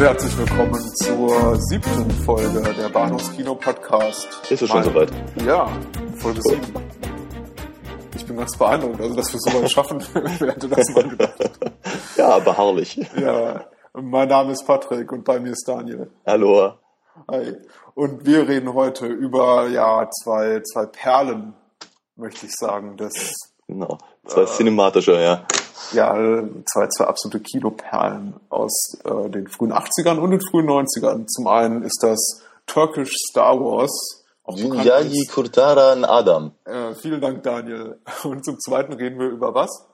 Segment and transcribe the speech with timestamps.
[0.00, 4.28] Und herzlich willkommen zur siebten Folge der Bahnhofskino Podcast.
[4.48, 5.10] Ist es schon soweit?
[5.44, 5.70] Ja,
[6.16, 6.72] Folge sieben.
[8.16, 11.50] Ich bin ganz beeindruckt, also dass wir so weit schaffen, wer hätte das mal gedacht.
[12.16, 12.98] Ja, beharrlich.
[13.14, 16.10] Ja, mein Name ist Patrick und bei mir ist Daniel.
[16.24, 16.78] Hallo.
[17.30, 17.56] Hi.
[17.92, 21.52] Und wir reden heute über ja zwei, zwei Perlen,
[22.16, 23.34] möchte ich sagen, des
[23.66, 23.98] Genau.
[24.26, 25.44] Zwei cinematische, ja.
[25.92, 26.14] Ja,
[26.66, 31.26] zwei, zwei absolute Kinoperlen aus äh, den frühen 80ern und den frühen 90ern.
[31.26, 34.24] Zum einen ist das Turkish Star Wars.
[34.48, 36.52] Yayi Kurtaran Adam.
[36.64, 38.00] Äh, vielen Dank, Daniel.
[38.24, 39.86] Und zum zweiten reden wir über was?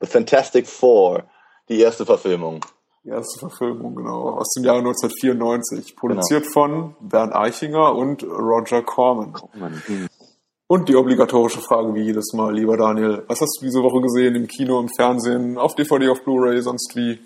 [0.00, 1.24] The Fantastic Four.
[1.68, 2.60] Die erste Verfilmung.
[3.04, 5.94] Die erste Verfilmung, genau, aus dem Jahre 1994.
[5.96, 9.34] Produziert von Bernd Eichinger und Roger Corman.
[10.66, 14.34] Und die obligatorische Frage wie jedes Mal, lieber Daniel, was hast du diese Woche gesehen
[14.34, 17.20] im Kino, im Fernsehen, auf DVD, auf Blu-ray, sonst wie?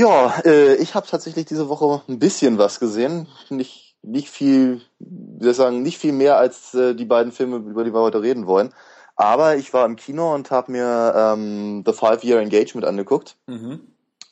[0.00, 3.26] Ja, äh, ich habe tatsächlich diese Woche ein bisschen was gesehen.
[3.48, 7.56] Nicht, nicht viel, wie soll ich sagen, nicht viel mehr als äh, die beiden Filme,
[7.56, 8.74] über die wir heute reden wollen.
[9.16, 13.36] Aber ich war im Kino und habe mir ähm, The Five Year Engagement angeguckt.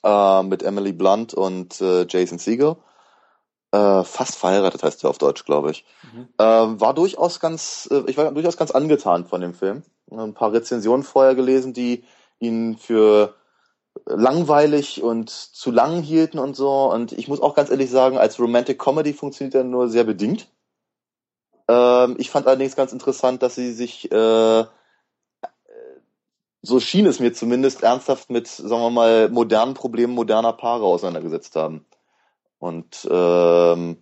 [0.05, 2.77] äh, mit Emily Blunt und äh, Jason Segel.
[3.77, 5.85] Äh, fast verheiratet heißt er auf Deutsch, glaube ich.
[6.39, 9.83] Ähm, war durchaus ganz, äh, ich war durchaus ganz angetan von dem Film.
[10.11, 12.05] Ein paar Rezensionen vorher gelesen, die
[12.39, 13.35] ihn für
[14.07, 16.91] langweilig und zu lang hielten und so.
[16.91, 20.49] Und ich muss auch ganz ehrlich sagen, als Romantic Comedy funktioniert er nur sehr bedingt.
[21.69, 24.65] Ähm, ich fand allerdings ganz interessant, dass sie sich äh,
[26.63, 31.57] so schien es mir zumindest ernsthaft mit, sagen wir mal, modernen Problemen moderner Paare auseinandergesetzt
[31.57, 31.85] haben.
[32.59, 33.99] Und ähm,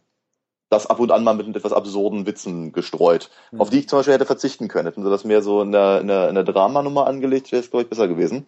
[0.70, 3.60] das ab und an mal mit etwas absurden Witzen gestreut, Mhm.
[3.60, 4.87] auf die ich zum Beispiel hätte verzichten können.
[4.87, 7.70] Hätten sie das mehr so in der, in der, in der Dramanummer angelegt, wäre es,
[7.70, 8.47] glaube ich, besser gewesen.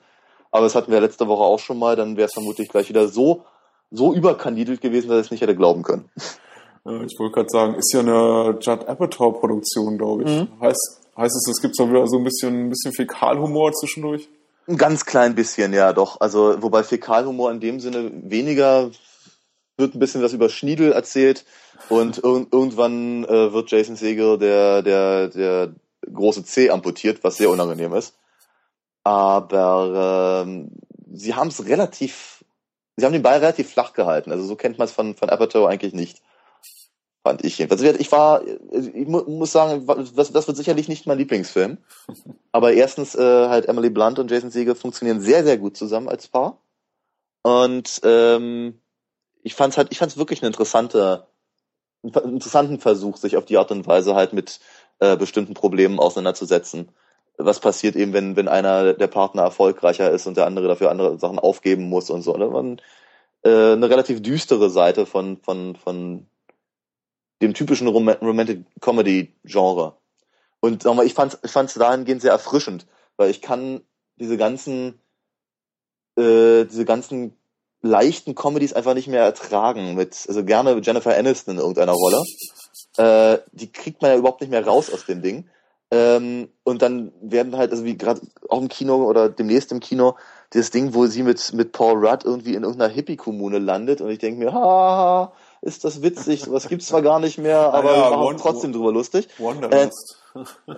[0.50, 3.08] Aber das hatten wir letzte Woche auch schon mal, dann wäre es vermutlich gleich wieder
[3.08, 3.44] so,
[3.90, 6.08] so überkandidelt gewesen, dass ich es nicht hätte glauben können.
[7.04, 10.30] Ich wollte gerade sagen, ist ja eine Judd Apatow-Produktion, glaube ich.
[10.30, 10.48] Mhm.
[10.60, 14.28] Heißt, heißt es, es gibt so wieder so ein bisschen, ein bisschen Fäkalhumor zwischendurch?
[14.68, 16.20] Ein ganz klein bisschen, ja, doch.
[16.20, 18.90] Also, wobei Fäkalhumor in dem Sinne weniger
[19.76, 21.44] wird ein bisschen was über Schniedel erzählt
[21.88, 25.74] und irg irgendwann äh, wird Jason Segel der, der, der
[26.12, 28.14] große C amputiert, was sehr unangenehm ist.
[29.04, 30.72] Aber ähm,
[31.12, 32.44] sie haben es relativ,
[32.96, 34.32] sie haben den Ball relativ flach gehalten.
[34.32, 36.22] Also so kennt man es von, von Apatow eigentlich nicht.
[37.22, 37.82] Fand ich jedenfalls.
[37.82, 41.78] Also ich war, ich mu muss sagen, das, das wird sicherlich nicht mein Lieblingsfilm.
[42.52, 46.28] Aber erstens äh, halt Emily Blunt und Jason Segel funktionieren sehr, sehr gut zusammen als
[46.28, 46.60] Paar.
[47.42, 48.80] Und ähm,
[49.46, 51.28] ich fand's halt, ich fand's wirklich eine interessante,
[52.02, 54.58] einen interessanten Versuch, sich auf die Art und Weise halt mit
[54.98, 56.88] äh, bestimmten Problemen auseinanderzusetzen.
[57.38, 61.20] Was passiert eben, wenn, wenn einer der Partner erfolgreicher ist und der andere dafür andere
[61.20, 62.36] Sachen aufgeben muss und so.
[62.36, 62.76] Ne?
[63.44, 66.26] Äh, eine relativ düstere Seite von, von, von
[67.40, 69.96] dem typischen Rom Romantic Comedy Genre.
[70.58, 73.82] Und sag ich fand's, ich fand's dahingehend sehr erfrischend, weil ich kann
[74.16, 74.98] diese ganzen,
[76.16, 77.35] äh, diese ganzen
[77.86, 79.94] leichten Comedies einfach nicht mehr ertragen.
[79.94, 82.22] Mit, also gerne Jennifer Aniston in irgendeiner Rolle.
[82.96, 85.48] Äh, die kriegt man ja überhaupt nicht mehr raus aus dem Ding.
[85.90, 90.16] Ähm, und dann werden halt, also wie gerade auch im Kino oder demnächst im Kino,
[90.50, 94.18] das Ding, wo sie mit, mit Paul Rudd irgendwie in irgendeiner Hippie-Kommune landet und ich
[94.18, 98.16] denke mir, ha, ist das witzig, sowas gibt's zwar gar nicht mehr, aber ja, wir
[98.16, 99.28] machen trotzdem drüber lustig.
[99.38, 100.18] Wanderlust.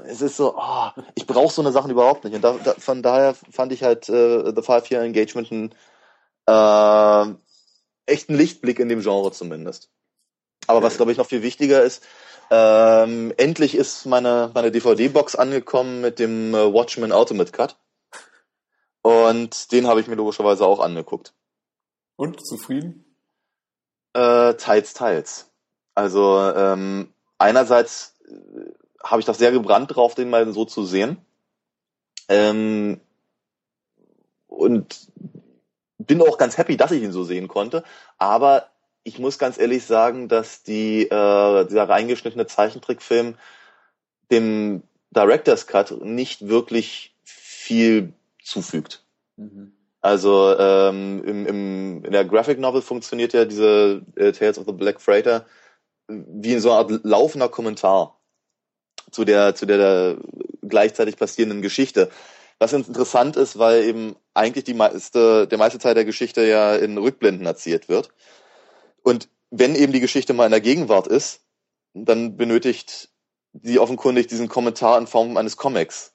[0.05, 2.35] Es ist so, oh, ich brauche so eine Sachen überhaupt nicht.
[2.35, 5.75] Und da, da, von daher fand ich halt äh, The Five Year Engagement ein
[6.49, 7.35] äh,
[8.07, 9.91] echten Lichtblick in dem Genre zumindest.
[10.67, 12.03] Aber was, glaube ich, noch viel wichtiger ist,
[12.51, 17.77] ähm, endlich ist meine, meine DVD-Box angekommen mit dem äh, Watchmen Ultimate Cut.
[19.03, 21.35] Und den habe ich mir logischerweise auch angeguckt.
[22.17, 23.05] Und zufrieden?
[24.15, 25.51] Äh, teils, teils.
[25.95, 28.73] Also ähm, einerseits äh,
[29.05, 31.19] habe ich das sehr gebrannt drauf, den mal so zu sehen.
[32.29, 33.01] Ähm,
[34.49, 35.09] und
[36.09, 37.85] bin auch ganz happy, dass ich ihn so sehen konnte.
[38.19, 38.71] Aber
[39.05, 43.37] ich muss ganz ehrlich sagen, dass die, äh, dieser reingeschnittene Zeichentrickfilm
[44.33, 48.13] dem Director's Cut nicht wirklich viel
[48.43, 49.05] zufügt.
[50.01, 54.73] Also ähm, im, im, in der Graphic Novel funktioniert ja diese äh, Tales of the
[54.73, 55.47] Black Freighter
[56.09, 58.19] wie so eine Art laufender Kommentar
[59.11, 60.17] zu der zu der
[60.63, 62.11] gleichzeitig passierenden Geschichte.
[62.59, 66.75] Was ganz interessant ist, weil eben eigentlich die meiste der meiste Teil der Geschichte ja
[66.75, 68.11] in Rückblenden erzählt wird.
[69.03, 71.43] Und wenn eben die Geschichte mal in der Gegenwart ist,
[71.95, 73.11] dann benötigt
[73.63, 76.15] sie offenkundig diesen Kommentar in Form eines Comics.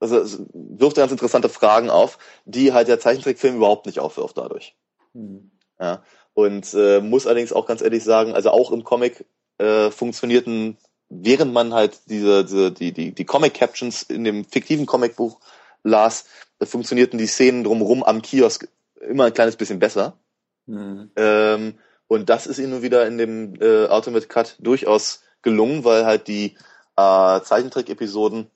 [0.00, 4.76] Also es wirft ganz interessante Fragen auf, die halt der Zeichentrickfilm überhaupt nicht aufwirft dadurch.
[5.12, 5.50] Hm.
[5.78, 6.02] Ja.
[6.34, 9.24] Und äh, muss allerdings auch ganz ehrlich sagen, also auch im Comic
[9.58, 10.76] äh, funktionierten,
[11.08, 15.40] während man halt diese, diese die, die, die Comic-Captions in dem fiktiven Comicbuch
[15.82, 16.26] las,
[16.58, 18.68] äh, funktionierten die Szenen drumherum am Kiosk
[19.00, 20.18] immer ein kleines bisschen besser.
[20.66, 21.10] Mhm.
[21.16, 21.74] Ähm,
[22.06, 26.56] und das ist ihnen wieder in dem äh, Ultimate Cut durchaus gelungen, weil halt die
[26.96, 28.50] äh, Zeichentrick-Episoden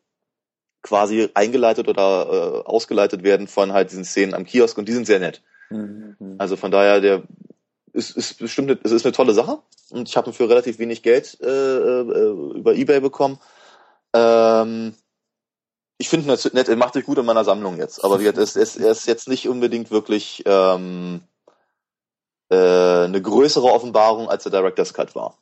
[0.83, 5.07] quasi eingeleitet oder äh, ausgeleitet werden von halt diesen Szenen am Kiosk und die sind
[5.07, 5.43] sehr nett.
[5.71, 6.37] Mhm.
[6.39, 7.25] Also von daher, der
[7.93, 9.59] ist, ist bestimmt, es ist eine tolle Sache
[9.91, 13.39] und ich habe ihn für relativ wenig Geld äh, äh, über eBay bekommen.
[14.15, 14.95] Ähm,
[15.99, 18.57] ich finde ihn nett, er macht sich gut in meiner Sammlung jetzt, aber er ist,
[18.57, 21.23] er ist jetzt nicht unbedingt wirklich ähm,
[22.51, 25.37] äh, eine größere Offenbarung, als der Director's Cut war.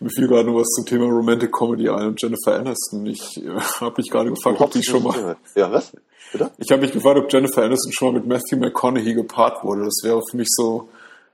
[0.00, 3.06] Mir fiel gerade nur was zum Thema Romantic Comedy ein und Jennifer Aniston.
[3.06, 3.50] Ich äh,
[3.80, 5.36] habe mich gerade gefragt, ob die schon mal.
[5.54, 5.92] Ja, was?
[6.32, 6.50] Bitte?
[6.58, 9.84] Ich habe mich gefragt, ob Jennifer Aniston schon mal mit Matthew McConaughey gepaart wurde.
[9.84, 10.88] Das wäre für mich so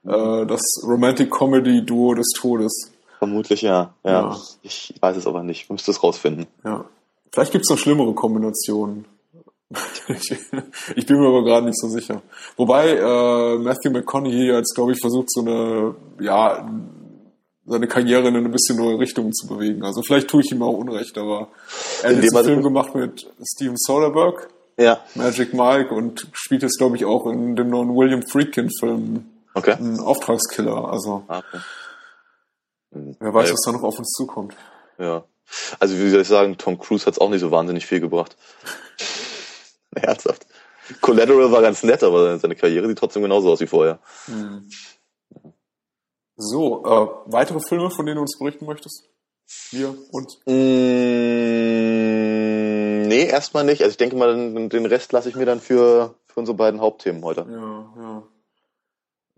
[0.05, 2.93] äh, das Romantic Comedy Duo des Todes.
[3.19, 3.95] Vermutlich ja.
[4.05, 4.11] ja.
[4.11, 4.37] ja.
[4.63, 5.63] Ich weiß es aber nicht.
[5.63, 6.47] Ich müsste es rausfinden.
[6.65, 6.85] Ja.
[7.33, 9.05] Vielleicht gibt es noch schlimmere Kombinationen.
[10.97, 12.23] ich bin mir aber gerade nicht so sicher.
[12.57, 16.67] Wobei äh, Matthew McConaughey jetzt, glaube ich, versucht, so eine, ja,
[17.69, 19.85] seine Karriere in eine bisschen neue Richtung zu bewegen.
[19.85, 21.49] Also vielleicht tue ich ihm auch Unrecht, aber
[22.03, 24.49] er hat jetzt einen Film gemacht mit Steven Soderbergh,
[24.79, 25.01] ja.
[25.15, 29.73] Magic Mike und spielt jetzt, glaube ich, auch in dem neuen William Friedkin-Film okay.
[29.73, 30.91] ein Auftragskiller.
[30.91, 31.63] Also ah, okay.
[32.91, 33.55] wer weiß, ja.
[33.55, 34.55] was da noch auf uns zukommt.
[34.99, 35.25] Ja.
[35.79, 38.37] Also wie soll ich sagen, Tom Cruise hat es auch nicht so wahnsinnig viel gebracht.
[39.97, 40.47] Herzhaft.
[41.01, 43.99] Collateral war ganz nett, aber seine Karriere sieht trotzdem genauso aus wie vorher.
[44.27, 44.69] Hm.
[46.41, 49.11] So, äh, weitere Filme, von denen du uns berichten möchtest?
[49.73, 50.39] Wir und?
[50.47, 50.53] Mm,
[53.09, 53.83] nee, erstmal nicht.
[53.83, 56.81] Also ich denke mal, den, den Rest lasse ich mir dann für, für unsere beiden
[56.81, 57.45] Hauptthemen heute.
[57.51, 58.23] Ja, ja.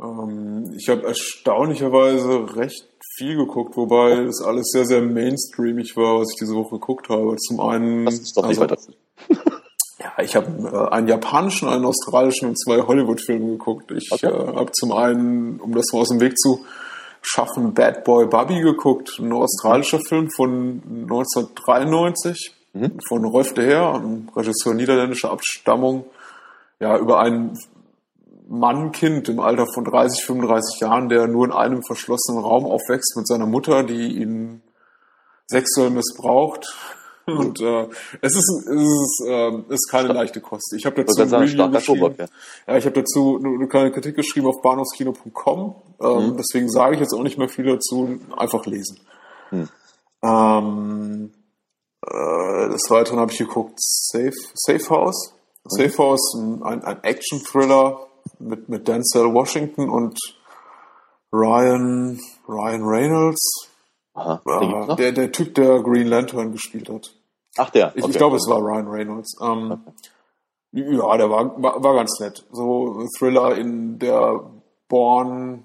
[0.03, 2.87] Ähm, ich habe erstaunlicherweise recht
[3.17, 7.37] viel geguckt, wobei es alles sehr, sehr mainstreamig war, was ich diese Woche geguckt habe.
[7.37, 8.05] Zum einen.
[8.05, 8.79] Das ist doch nicht also, weiter.
[10.03, 13.91] Ja, ich habe äh, einen japanischen, einen australischen und zwei Hollywood-Filme geguckt.
[13.91, 14.29] Ich okay.
[14.29, 16.65] äh, habe zum einen, um das mal aus dem Weg zu
[17.23, 22.99] schaffen, Bad Boy Bubby geguckt, ein australischer Film von 1993 mhm.
[23.09, 26.05] von Rolf de Heer, ein Regisseur niederländischer Abstammung,
[26.79, 27.59] ja, über einen
[28.49, 33.27] Mann-Kind im Alter von 30, 35 Jahren, der nur in einem verschlossenen Raum aufwächst mit
[33.27, 34.63] seiner Mutter, die ihn
[35.47, 36.75] sexuell missbraucht
[37.39, 37.89] und äh,
[38.21, 40.73] es ist, es ist, äh, ist keine leichte Kost.
[40.77, 42.15] Ich habe dazu ein geschrieben.
[42.19, 42.27] ja.
[42.67, 45.75] ja, ich habe dazu eine, eine, kleine Kritik geschrieben auf bahnhofskino.com.
[46.01, 46.37] Ähm, mhm.
[46.37, 48.19] Deswegen sage ich jetzt auch nicht mehr viel dazu.
[48.37, 49.01] Einfach lesen.
[49.51, 49.69] Mhm.
[50.23, 51.33] Ähm,
[52.07, 55.35] äh, des Weiteren habe ich geguckt Safe, Safe House.
[55.65, 55.71] Mhm.
[55.71, 58.07] Safe House, ein, ein Action-Thriller
[58.39, 60.19] mit, mit Denzel Washington und
[61.33, 62.19] Ryan,
[62.49, 63.69] Ryan Reynolds.
[64.15, 64.41] Aha,
[64.93, 67.15] äh, der, der Typ, der Green Lantern gespielt hat.
[67.57, 67.93] Ach der.
[67.95, 68.13] Ich, okay.
[68.13, 69.37] ich glaube, es war Ryan Reynolds.
[69.43, 69.93] Ähm, okay.
[70.73, 72.45] Ja, der war, war, war ganz nett.
[72.53, 74.41] So Thriller in der
[74.89, 75.65] Born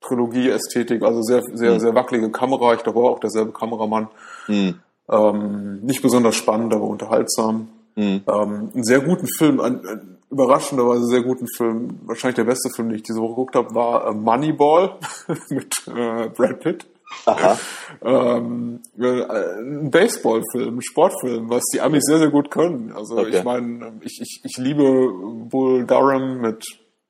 [0.00, 1.80] Trilogie-Ästhetik, also sehr, sehr, hm.
[1.80, 2.74] sehr wackelige Kamera.
[2.74, 4.08] Ich glaube auch derselbe Kameramann.
[4.46, 4.80] Hm.
[5.10, 7.68] Ähm, nicht besonders spannend, aber unterhaltsam.
[7.96, 8.22] Hm.
[8.26, 12.00] Ähm, einen sehr guten Film, einen, einen überraschenderweise sehr guten Film.
[12.04, 14.96] Wahrscheinlich der beste Film, den ich diese Woche geguckt habe, war äh, Moneyball
[15.48, 16.86] mit äh, Brad Pitt.
[17.26, 17.58] Aha.
[18.02, 22.92] ähm, ein Baseballfilm, ein Sportfilm, was die Amis sehr, sehr gut können.
[22.92, 23.38] Also okay.
[23.38, 25.10] ich meine, ich, ich, ich liebe
[25.48, 26.64] Bull Durham mit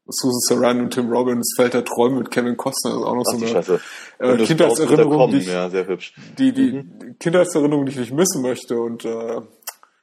[0.06, 3.24] Susan Sarandon und Tim Robbins, Feld der Träume mit Kevin Costner, das ist auch noch
[3.26, 3.78] Ach, so
[4.18, 7.16] eine äh, Kindheitserinnerung, die, ich, ja, die, die mhm.
[7.18, 9.40] Kindheitserinnerung, die ich nicht missen möchte und äh,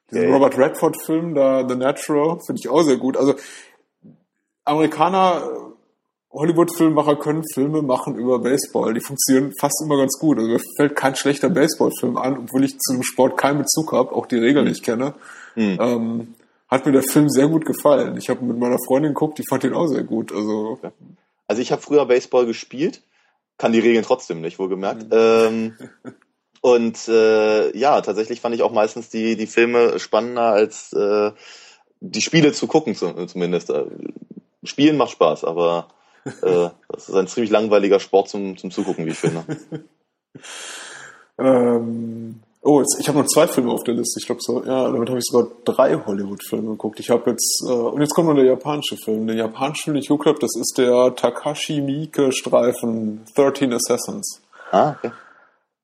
[0.10, 0.34] diesen okay.
[0.34, 3.16] Robert Redford-Film da, The Natural, finde ich auch sehr gut.
[3.16, 3.36] Also
[4.66, 5.71] Amerikaner
[6.34, 8.94] Hollywood-Filmemacher können Filme machen über Baseball.
[8.94, 10.38] Die funktionieren fast immer ganz gut.
[10.38, 14.16] Also mir fällt kein schlechter Baseballfilm an, obwohl ich zu dem Sport keinen Bezug habe,
[14.16, 15.14] auch die Regeln nicht kenne.
[15.56, 15.78] Mhm.
[15.80, 16.36] Ähm,
[16.70, 18.16] hat mir der Film sehr gut gefallen.
[18.18, 20.32] Ich habe mit meiner Freundin geguckt, die fand ihn auch sehr gut.
[20.32, 20.80] Also,
[21.48, 23.02] also ich habe früher Baseball gespielt,
[23.58, 25.04] kann die Regeln trotzdem nicht, wohlgemerkt.
[25.04, 25.10] Mhm.
[25.12, 25.74] Ähm,
[26.62, 31.32] und äh, ja, tatsächlich fand ich auch meistens die, die Filme spannender als äh,
[32.00, 33.70] die Spiele zu gucken, zumindest.
[33.70, 33.86] Äh,
[34.64, 35.88] Spielen macht Spaß, aber
[36.42, 39.44] äh, das ist ein ziemlich langweiliger Sport zum, zum Zugucken, wie ich finde.
[41.40, 44.20] ähm, oh, jetzt, ich habe noch zwei Filme auf der Liste.
[44.20, 47.00] Ich glaube, so, ja, damit habe ich sogar drei Hollywood-Filme geguckt.
[47.00, 49.26] Ich habe jetzt, äh, und jetzt kommt noch der japanische Film.
[49.26, 54.42] Den japanischen Film, den ich geguckt habe, das ist der Takashi Miike-Streifen 13 Assassins.
[54.72, 55.12] Ah, okay.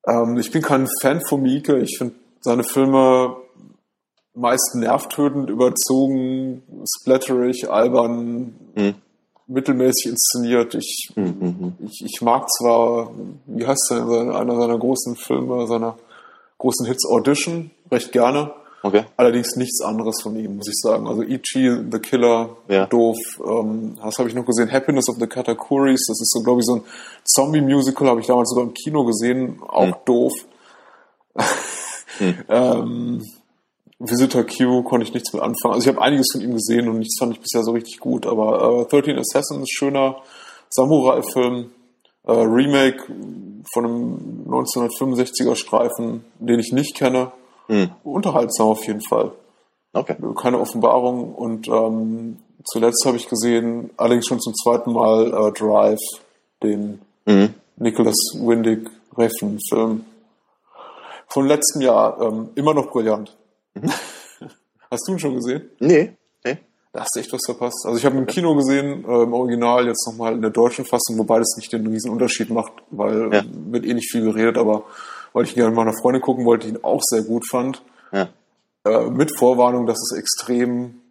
[0.06, 1.78] Ähm, ich bin kein Fan von Miike.
[1.78, 3.36] Ich finde seine Filme
[4.34, 8.54] meist nervtötend, überzogen, splatterig, albern.
[8.76, 8.94] Hm
[9.48, 10.74] mittelmäßig inszeniert.
[10.74, 11.74] Ich, mhm.
[11.80, 13.10] ich, ich mag zwar,
[13.46, 15.96] wie heißt der, einer seiner großen Filme, seiner
[16.58, 18.52] großen Hits Audition, recht gerne.
[18.82, 19.04] Okay.
[19.16, 21.08] Allerdings nichts anderes von ihm, muss ich sagen.
[21.08, 22.86] Also Ichi, The Killer, ja.
[22.86, 23.16] doof.
[23.44, 24.70] Ähm, das habe ich noch gesehen.
[24.70, 26.82] Happiness of the Katakuris, das ist so, glaube ich, so ein
[27.24, 29.94] Zombie-Musical, habe ich damals sogar im Kino gesehen, auch hm.
[30.04, 30.32] doof.
[32.18, 32.34] hm.
[32.48, 33.22] ähm,
[33.98, 35.74] Visitor Q konnte ich nichts mit anfangen.
[35.74, 38.26] Also ich habe einiges von ihm gesehen und nichts fand ich bisher so richtig gut,
[38.26, 40.22] aber äh, 13 Assassins, schöner
[40.70, 41.70] Samurai-Film,
[42.24, 43.04] äh, Remake
[43.72, 47.32] von einem 1965er Streifen, den ich nicht kenne.
[47.66, 47.90] Hm.
[48.04, 49.32] Unterhaltsam auf jeden Fall.
[49.92, 50.16] Okay.
[50.40, 55.98] Keine Offenbarung und ähm, zuletzt habe ich gesehen, allerdings schon zum zweiten Mal äh, Drive,
[56.62, 57.54] den mhm.
[57.76, 60.04] Nicholas Windig Reffen-Film
[61.26, 62.20] von letztem Jahr.
[62.20, 63.36] Ähm, immer noch brillant.
[64.90, 65.68] Hast du ihn schon gesehen?
[65.80, 66.16] Nee.
[66.44, 66.58] nee.
[66.92, 67.84] Da hast du echt was verpasst.
[67.84, 71.18] Also ich habe im Kino gesehen, äh, im Original, jetzt nochmal in der deutschen Fassung,
[71.18, 73.44] wobei das nicht den riesen Unterschied macht, weil ja.
[73.70, 74.84] wird eh nicht viel geredet, aber
[75.34, 77.82] weil ich ihn gerne mit meiner Freundin gucken wollte, ihn auch sehr gut fand.
[78.12, 78.30] Ja.
[78.84, 81.02] Äh, mit Vorwarnung, dass es extrem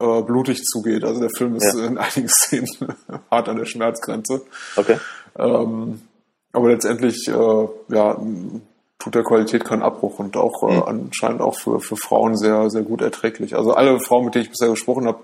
[0.00, 1.04] äh, blutig zugeht.
[1.04, 1.86] Also der Film ist ja.
[1.86, 2.68] in einigen Szenen
[3.30, 4.42] hart an der Schmerzgrenze.
[4.76, 4.98] Okay.
[5.36, 6.00] Ähm,
[6.52, 8.20] aber letztendlich, äh, ja,
[8.98, 10.82] tut der Qualität keinen Abbruch und auch äh, mhm.
[10.82, 13.56] anscheinend auch für, für Frauen sehr, sehr gut erträglich.
[13.56, 15.22] Also alle Frauen, mit denen ich bisher gesprochen habe,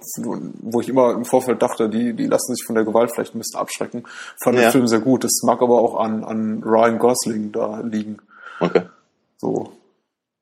[0.61, 3.39] wo ich immer im Vorfeld dachte, die, die lassen sich von der Gewalt vielleicht ein
[3.39, 4.05] bisschen abschrecken,
[4.43, 4.65] fand ja.
[4.65, 5.25] den Film sehr gut.
[5.25, 8.19] Das mag aber auch an, an Ryan Gosling da liegen.
[8.59, 8.83] Okay.
[9.39, 9.73] So.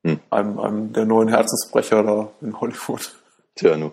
[0.04, 0.20] Hm.
[0.30, 3.14] Einem, einem der neuen Herzensbrecher da in Hollywood.
[3.54, 3.92] Tja, nu.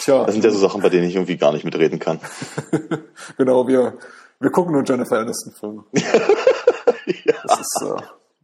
[0.00, 0.24] Tja.
[0.24, 2.18] Das sind ja so Sachen, bei denen ich irgendwie gar nicht mitreden kann.
[3.38, 3.98] genau, wir,
[4.40, 5.84] wir gucken nur Jennifer Aniston-Filme.
[5.92, 7.34] ja.
[7.44, 8.02] Das ist, äh,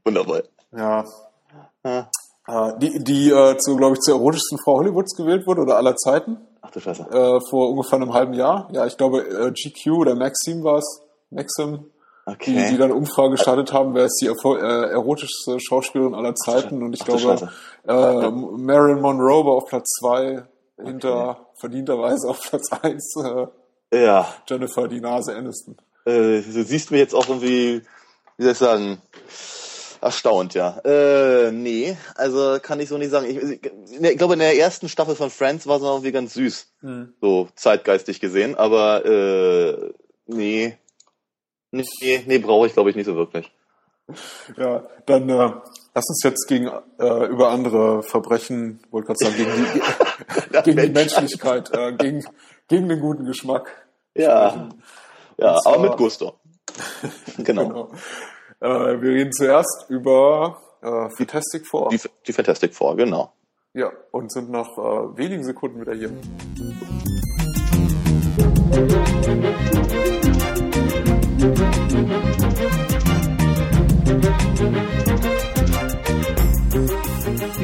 [0.09, 0.43] Wunderbar.
[0.75, 1.05] Ja.
[1.85, 2.09] ja.
[2.47, 5.97] Äh, die, die äh, zu, glaube ich, zur erotischsten Frau Hollywoods gewählt wurde oder aller
[5.97, 6.39] Zeiten.
[6.63, 7.03] Ach du Scheiße.
[7.03, 8.69] Äh, vor ungefähr einem halben Jahr.
[8.73, 11.03] Ja, ich glaube, äh, GQ oder Maxim war es.
[11.31, 11.91] Maxim.
[12.25, 12.53] Okay.
[12.53, 16.83] Die, die dann Umfrage gestartet haben, wer ist die äh, erotischste Schauspielerin aller Zeiten.
[16.83, 17.51] Und ich Ach, glaube,
[17.87, 20.45] äh, Marilyn Monroe war auf Platz zwei
[20.77, 20.89] okay.
[20.89, 23.15] hinter verdienterweise auf Platz eins.
[23.91, 24.27] Äh, ja.
[24.47, 25.77] Jennifer, die Nase Aniston.
[26.07, 27.83] Äh, du siehst mir jetzt auch irgendwie,
[28.39, 29.03] wie soll ich sagen,
[30.01, 30.79] Erstaunt, ja.
[30.85, 33.27] Äh, nee, also kann ich so nicht sagen.
[33.27, 36.67] Ich, ich, glaube, in der ersten Staffel von Friends war es noch irgendwie ganz süß.
[36.81, 37.15] Hm.
[37.21, 39.93] So zeitgeistig gesehen, aber äh,
[40.27, 40.77] nee.
[41.71, 43.51] Nee, nee, brauche ich, glaube ich, nicht so wirklich.
[44.57, 45.53] Ja, dann äh,
[45.95, 50.93] lass uns jetzt gegen äh, über andere Verbrechen, wollte gerade sagen, gegen die, gegen die
[50.93, 52.25] Menschlichkeit, äh, gegen,
[52.69, 53.71] gegen den guten Geschmack.
[54.15, 54.83] Ja, sprechen.
[55.37, 56.41] ja, zwar, aber mit Gusto.
[57.39, 57.69] genau.
[57.69, 57.91] genau.
[58.61, 61.91] Äh, wir reden zuerst über äh, Fantastic Four.
[61.91, 63.33] Die, die Fantastic Four, genau.
[63.73, 66.11] Ja, und sind nach äh, wenigen Sekunden wieder hier.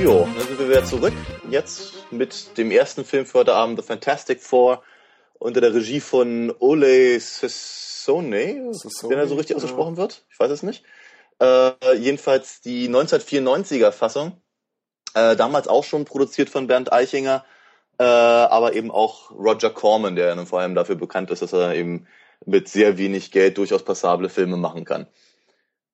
[0.00, 1.14] Jo, dann sind wir wieder zurück.
[1.50, 4.80] Jetzt mit dem ersten Film für heute Abend, The Fantastic Four,
[5.40, 8.70] unter der Regie von Ole Sis Sone,
[9.08, 10.24] wenn er so richtig ausgesprochen wird.
[10.30, 10.84] Ich weiß es nicht.
[11.40, 14.40] Äh, jedenfalls die 1994er Fassung.
[15.14, 17.44] Äh, damals auch schon produziert von Bernd Eichinger,
[17.98, 21.74] äh, aber eben auch Roger Corman, der ja vor allem dafür bekannt ist, dass er
[21.74, 22.06] eben
[22.44, 25.06] mit sehr wenig Geld durchaus passable Filme machen kann.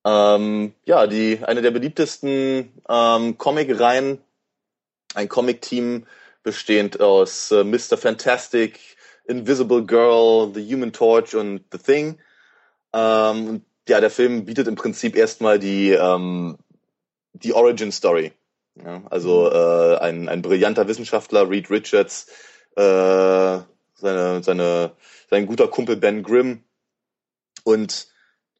[0.05, 4.19] Ähm, ja, die eine der beliebtesten ähm, Comic-Reihen,
[5.15, 6.07] ein Comic-Team
[6.43, 7.99] bestehend aus äh, Mr.
[7.99, 8.81] Fantastic,
[9.31, 12.19] Invisible Girl, The Human Torch und The Thing.
[12.93, 16.59] Ähm, ja, der Film bietet im Prinzip erstmal die, ähm,
[17.33, 18.33] die Origin Story.
[18.75, 19.57] Ja, also mhm.
[19.57, 22.27] äh, ein, ein brillanter Wissenschaftler, Reed Richards,
[22.77, 23.59] äh,
[23.95, 24.93] seine, seine,
[25.29, 26.65] sein guter Kumpel Ben Grimm
[27.65, 28.09] und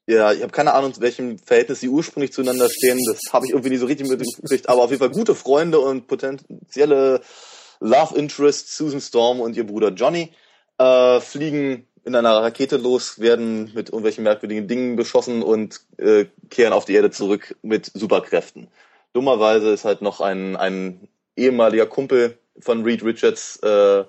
[0.07, 2.99] ja, ich habe keine Ahnung, in welchem Verhältnis sie ursprünglich zueinander stehen.
[3.07, 4.67] Das habe ich irgendwie nicht so richtig mitgekriegt.
[4.67, 7.21] Aber auf jeden Fall gute Freunde und potenzielle
[7.79, 10.33] Love Interest Susan Storm und ihr Bruder Johnny
[10.81, 16.73] äh, fliegen in einer Rakete los, werden mit irgendwelchen merkwürdigen Dingen beschossen und äh, kehren
[16.73, 18.67] auf die Erde zurück mit Superkräften.
[19.13, 24.03] Dummerweise ist halt noch ein, ein ehemaliger Kumpel von Reed Richards, äh,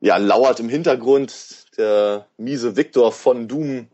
[0.00, 3.88] ja, lauert im Hintergrund, der miese Victor von Doom,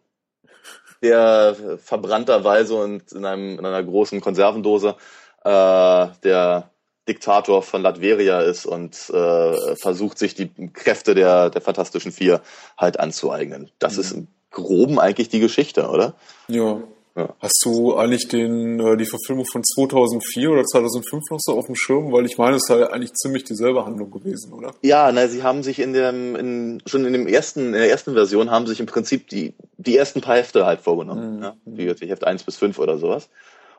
[1.02, 4.96] der verbrannterweise und in, einem, in einer großen Konservendose,
[5.44, 6.71] äh, der
[7.08, 12.42] Diktator von Latveria ist und äh, versucht, sich die Kräfte der, der Fantastischen Vier
[12.78, 13.70] halt anzueignen.
[13.78, 14.00] Das mhm.
[14.00, 16.14] ist im Groben eigentlich die Geschichte, oder?
[16.46, 16.82] Ja,
[17.14, 17.34] Ja.
[17.40, 21.74] Hast du eigentlich den, äh, die Verfilmung von 2004 oder 2005 noch so auf dem
[21.74, 22.10] Schirm?
[22.10, 24.72] Weil ich meine, es sei eigentlich ziemlich dieselbe Handlung gewesen, oder?
[24.80, 28.14] Ja, na, sie haben sich in dem, in, schon in dem ersten, in der ersten
[28.14, 31.36] Version haben sich im Prinzip die, die ersten paar Hefte halt vorgenommen.
[31.36, 31.42] Mhm.
[31.42, 31.56] Ja?
[31.66, 33.28] Die, die Heft 1 bis 5 oder sowas.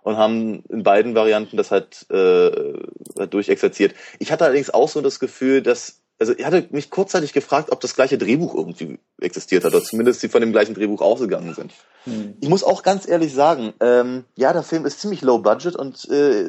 [0.03, 2.51] Und haben in beiden Varianten das halt, äh,
[3.17, 3.95] halt durchexerziert.
[4.19, 7.81] Ich hatte allerdings auch so das Gefühl, dass also ich hatte mich kurzzeitig gefragt, ob
[7.81, 11.73] das gleiche Drehbuch irgendwie existiert hat, oder zumindest sie von dem gleichen Drehbuch ausgegangen sind.
[12.05, 12.35] Hm.
[12.39, 16.07] Ich muss auch ganz ehrlich sagen, ähm, ja, der Film ist ziemlich low budget und
[16.09, 16.45] äh,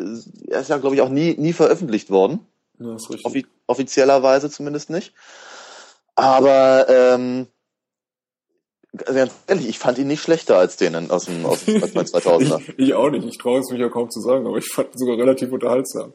[0.49, 2.41] er ist ja, glaube ich, auch nie, nie veröffentlicht worden.
[2.79, 2.97] Ja.
[3.25, 5.15] Offi offiziellerweise zumindest nicht.
[6.15, 7.47] Aber ähm,
[8.97, 12.61] ganz ehrlich, ich fand ihn nicht schlechter als den aus dem, aus dem 2000er.
[12.69, 14.95] ich, ich auch nicht, ich traue es mich ja kaum zu sagen, aber ich fand
[14.95, 16.13] ihn sogar relativ unterhaltsam.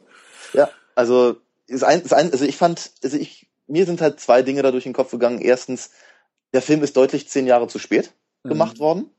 [0.54, 1.36] Ja, also
[1.68, 4.72] ist ein, ist ein, also ich fand, also ich, mir sind halt zwei Dinge da
[4.72, 5.40] durch den Kopf gegangen.
[5.42, 5.92] Erstens,
[6.54, 8.50] der Film ist deutlich zehn Jahre zu spät mhm.
[8.50, 9.10] gemacht worden.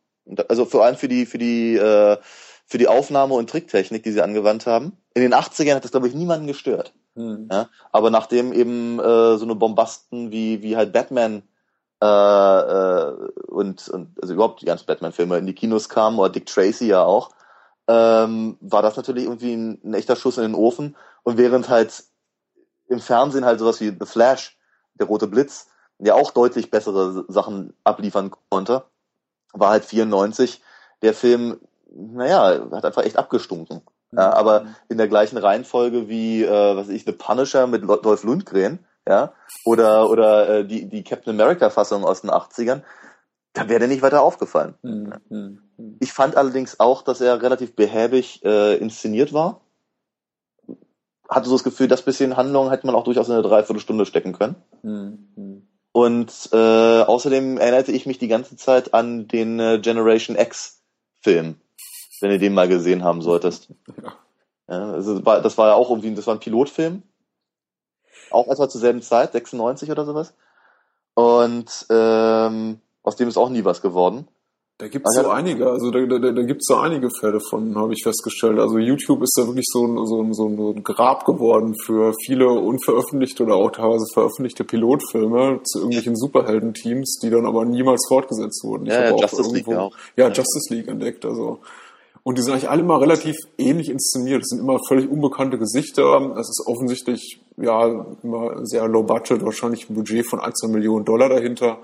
[0.48, 2.18] Also vor allem für die, für die, äh,
[2.66, 4.96] für die Aufnahme und Tricktechnik, die sie angewandt haben.
[5.14, 6.92] In den 80ern hat das, glaube ich, niemanden gestört.
[7.14, 7.48] Mhm.
[7.50, 7.68] Ja?
[7.92, 11.42] Aber nachdem eben äh, so eine Bombasten wie, wie halt Batman
[12.02, 13.12] äh, äh,
[13.46, 17.02] und, und also überhaupt die ganzen Batman-Filme in die Kinos kamen, oder Dick Tracy ja
[17.02, 17.30] auch,
[17.88, 20.96] ähm, war das natürlich irgendwie ein, ein echter Schuss in den Ofen.
[21.22, 22.04] Und während halt
[22.88, 24.58] im Fernsehen halt sowas wie The Flash,
[24.94, 28.84] der rote Blitz, der auch deutlich bessere Sachen abliefern konnte,
[29.52, 30.62] war halt 94
[31.02, 31.60] der Film,
[31.92, 33.82] naja, hat einfach echt abgestunken.
[34.12, 34.34] Ja, mhm.
[34.34, 38.80] aber in der gleichen Reihenfolge wie, äh, was weiß ich, The Punisher mit Dolph Lundgren,
[39.08, 39.32] ja,
[39.64, 42.82] oder, oder äh, die, die Captain America-Fassung aus den 80ern,
[43.52, 44.74] da wäre der nicht weiter aufgefallen.
[44.82, 45.96] Mhm.
[46.00, 49.60] Ich fand allerdings auch, dass er relativ behäbig äh, inszeniert war
[51.30, 54.32] hatte so das Gefühl, das bisschen Handlung hätte man auch durchaus in eine Dreiviertelstunde stecken
[54.32, 54.56] können.
[54.82, 55.68] Mhm.
[55.92, 60.82] Und äh, außerdem erinnerte ich mich die ganze Zeit an den äh, Generation X
[61.22, 61.56] Film,
[62.20, 63.68] wenn du den mal gesehen haben solltest.
[64.02, 64.12] Ja.
[64.68, 67.02] ja also das war ja auch irgendwie, das war ein Pilotfilm.
[68.30, 70.32] Auch etwa zur selben Zeit, 96 oder sowas.
[71.14, 74.28] Und ähm, aus dem ist auch nie was geworden.
[74.78, 77.76] Da gibt es so einige, also da, da, da gibt es so einige Fälle von,
[77.76, 78.58] habe ich festgestellt.
[78.58, 82.48] Also YouTube ist da wirklich so ein, so, ein, so ein Grab geworden für viele
[82.48, 88.86] unveröffentlichte oder auch teilweise veröffentlichte Pilotfilme zu irgendwelchen Superhelden-Teams, die dann aber niemals fortgesetzt wurden.
[88.86, 89.96] Ich ja, ja Justice irgendwo, League auch.
[90.16, 91.26] Ja, ja, Justice League entdeckt.
[91.26, 91.58] Also
[92.22, 94.42] und die sind eigentlich alle immer relativ ähnlich inszeniert.
[94.42, 96.34] Es sind immer völlig unbekannte Gesichter.
[96.38, 101.04] Es ist offensichtlich ja immer sehr low budget, wahrscheinlich ein Budget von ein, zwei Millionen
[101.04, 101.78] Dollar dahinter.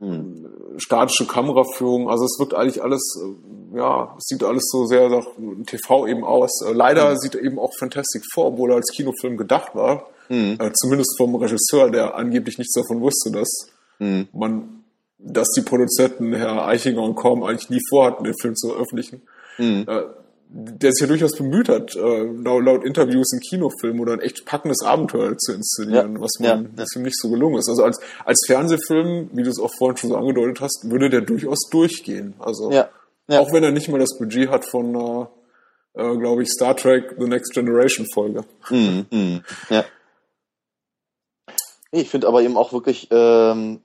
[0.00, 0.46] Hm.
[0.76, 5.26] statische Kameraführung, also es wirkt eigentlich alles, äh, ja, es sieht alles so sehr nach
[5.66, 6.62] TV eben aus.
[6.64, 7.16] Äh, leider mhm.
[7.16, 10.56] sieht eben auch Fantastic Four, obwohl er als Kinofilm gedacht war, mhm.
[10.60, 14.28] äh, zumindest vom Regisseur, der angeblich nichts davon wusste, dass mhm.
[14.32, 14.84] man,
[15.18, 19.22] dass die Produzenten Herr Eichinger und Korn eigentlich nie vorhatten, den Film zu veröffentlichen.
[19.56, 19.84] Hm.
[19.88, 20.02] Äh,
[20.50, 24.46] der sich ja durchaus bemüht hat, äh, laut, laut Interviews einen Kinofilm oder ein echt
[24.46, 27.68] packendes Abenteuer zu inszenieren, ja, was man ja, ihm nicht so gelungen ist.
[27.68, 31.20] Also als, als Fernsehfilm, wie du es auch vorhin schon so angedeutet hast, würde der
[31.20, 32.34] durchaus durchgehen.
[32.38, 32.88] Also ja,
[33.28, 33.40] ja.
[33.40, 35.30] auch wenn er nicht mal das Budget hat von einer,
[35.94, 38.44] äh, glaube ich, Star Trek The Next Generation Folge.
[38.70, 39.84] Mhm, mh, ja.
[41.90, 43.80] Ich finde aber eben auch wirklich, ähm,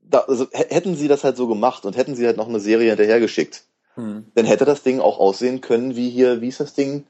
[0.00, 2.90] da, also hätten sie das halt so gemacht und hätten sie halt noch eine Serie
[2.90, 4.26] hinterhergeschickt, hm.
[4.34, 7.06] Dann hätte das Ding auch aussehen können wie hier, wie ist das Ding?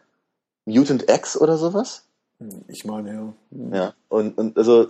[0.65, 2.07] Mutant X oder sowas?
[2.39, 3.35] Hm, ich meine, ja.
[3.51, 3.75] Hm.
[3.75, 4.89] Ja, und, und also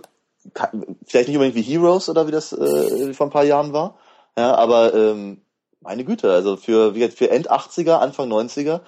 [1.05, 3.97] vielleicht nicht unbedingt wie Heroes oder wie das äh, vor ein paar Jahren war.
[4.37, 5.41] Ja, aber ähm,
[5.81, 8.81] meine Güte, also für, für End 80er, Anfang 90er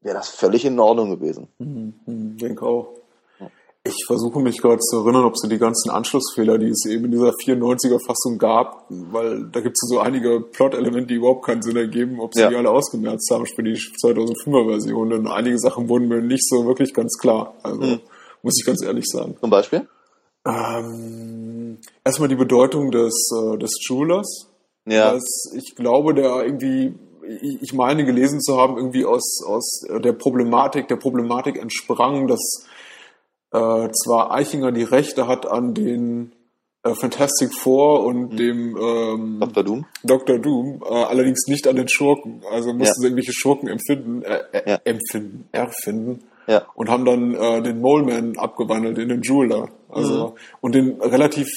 [0.00, 1.48] wäre das völlig in Ordnung gewesen.
[1.58, 2.94] Mhm, hm, denke auch.
[3.86, 7.10] Ich versuche mich gerade zu erinnern, ob sie die ganzen Anschlussfehler, die es eben in
[7.10, 12.18] dieser 94er-Fassung gab, weil da gibt es so einige Plot-Elemente, die überhaupt keinen Sinn ergeben,
[12.18, 12.48] ob sie ja.
[12.48, 15.10] die alle ausgemerzt haben für die 2005er-Version.
[15.10, 17.56] Denn einige Sachen wurden mir nicht so wirklich ganz klar.
[17.62, 18.00] Also hm.
[18.42, 19.36] muss ich ganz ehrlich sagen.
[19.38, 19.86] Zum Beispiel?
[20.46, 24.48] Ähm, erstmal die Bedeutung des, äh, des Jewelers.
[24.86, 25.12] Ja.
[25.12, 26.94] Das, ich glaube, der irgendwie
[27.26, 32.66] ich meine gelesen zu haben, irgendwie aus, aus der Problematik, der Problematik entsprang, dass
[33.54, 36.32] äh, zwar Eichinger die Rechte hat an den
[36.82, 38.36] äh, Fantastic Four und mhm.
[38.36, 39.62] dem ähm, Dr.
[39.62, 40.38] Doom, Dr.
[40.38, 42.42] Doom äh, allerdings nicht an den Schurken.
[42.50, 42.92] Also mussten ja.
[42.94, 44.80] sie irgendwelche Schurken empfinden, äh, äh, ja.
[44.84, 46.24] empfinden, erfinden.
[46.48, 46.66] Ja.
[46.74, 49.68] Und haben dann äh, den Moleman abgewandelt in den Jeweler.
[49.88, 50.32] Also, mhm.
[50.60, 51.48] und den relativ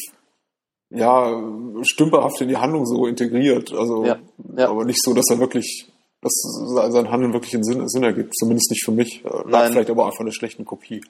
[0.90, 1.44] ja,
[1.82, 3.74] stümperhaft in die Handlung so integriert.
[3.74, 4.20] Also, ja.
[4.56, 4.70] Ja.
[4.70, 6.32] aber nicht so, dass er wirklich, dass
[6.70, 8.34] sein Handeln wirklich einen Sinn, Sinn ergibt.
[8.38, 9.26] Zumindest nicht für mich.
[9.26, 11.02] Äh, Lag vielleicht aber einfach eine schlechte Kopie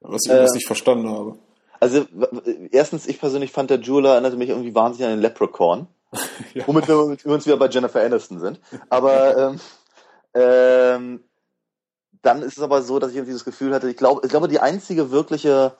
[0.00, 1.36] was ich äh, nicht verstanden habe.
[1.78, 2.06] Also
[2.70, 5.86] erstens, ich persönlich fand der Jeweler erinnerte mich irgendwie wahnsinnig an den Leprechaun.
[6.54, 6.66] ja.
[6.66, 8.60] Womit wir uns wieder bei Jennifer Aniston sind.
[8.88, 9.60] Aber ähm,
[10.34, 11.24] ähm,
[12.22, 14.48] dann ist es aber so, dass ich irgendwie das Gefühl hatte, ich glaube, ich glaube,
[14.48, 15.74] die einzige wirkliche,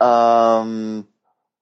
[0.00, 1.06] ähm,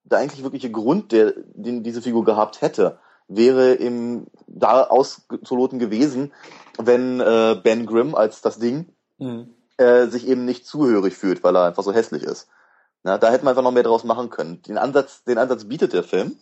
[0.04, 6.32] der eigentlich wirkliche Grund, der, den diese Figur gehabt hätte, wäre im da auszuloten gewesen,
[6.78, 8.86] wenn äh, Ben Grimm als das Ding
[9.18, 9.54] mhm.
[9.78, 12.48] Äh, sich eben nicht zuhörig fühlt, weil er einfach so hässlich ist.
[13.02, 14.62] Na, da hätten wir einfach noch mehr draus machen können.
[14.62, 16.36] Den Ansatz, den Ansatz bietet der Film,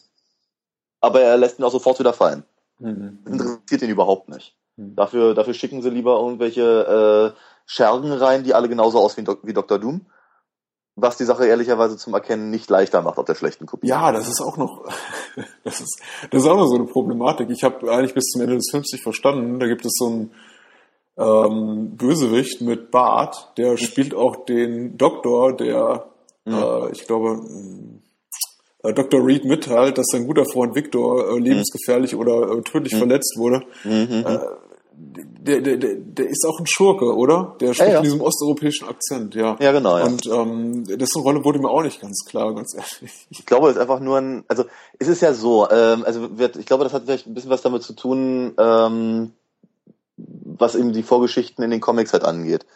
[1.00, 2.44] aber er lässt ihn auch sofort wieder fallen.
[2.78, 3.20] Mhm.
[3.24, 4.56] Das interessiert ihn überhaupt nicht.
[4.76, 4.96] Mhm.
[4.96, 9.78] Dafür, dafür schicken sie lieber irgendwelche äh, Schergen rein, die alle genauso aussehen wie Dr.
[9.78, 10.06] Doom
[10.96, 13.86] was die Sache ehrlicherweise zum Erkennen nicht leichter macht auf der schlechten Kopie.
[13.86, 14.88] Ja, das ist auch noch,
[15.64, 17.50] das ist, das ist auch noch so eine Problematik.
[17.50, 19.60] Ich habe eigentlich bis zum Ende des Films nicht verstanden.
[19.60, 20.34] Da gibt es so einen
[21.18, 26.06] ähm, Bösewicht mit Bart, der spielt auch den Doktor, der,
[26.44, 26.54] mhm.
[26.54, 27.40] äh, ich glaube,
[28.82, 29.24] äh, Dr.
[29.24, 32.20] Reed mitteilt, dass sein guter Freund Victor äh, lebensgefährlich mhm.
[32.20, 32.98] oder äh, tödlich mhm.
[32.98, 33.62] verletzt wurde.
[33.84, 34.24] Mhm.
[34.26, 34.38] Äh,
[34.98, 37.56] der, der, der, der ist auch ein Schurke, oder?
[37.60, 37.98] Der spricht ja, ja.
[37.98, 39.56] in diesem osteuropäischen Akzent, ja.
[39.60, 39.98] Ja, genau.
[39.98, 40.04] Ja.
[40.04, 43.26] Und ähm, dessen Rolle wurde mir auch nicht ganz klar, ganz ehrlich.
[43.28, 44.64] Ich glaube, es ist einfach nur ein, also
[44.98, 47.62] es ist ja so, ähm, also wird, ich glaube, das hat vielleicht ein bisschen was
[47.62, 49.32] damit zu tun, ähm,
[50.16, 52.66] was eben die Vorgeschichten in den Comics halt angeht.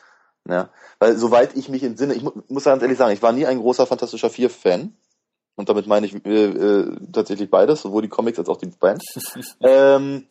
[0.49, 3.47] Ja, weil soweit ich mich entsinne, ich mu muss ganz ehrlich sagen, ich war nie
[3.47, 4.95] ein großer Fantastischer Vier Fan.
[5.57, 9.03] Und damit meine ich äh, äh, tatsächlich beides, sowohl die Comics als auch die Band.
[9.61, 10.27] ähm,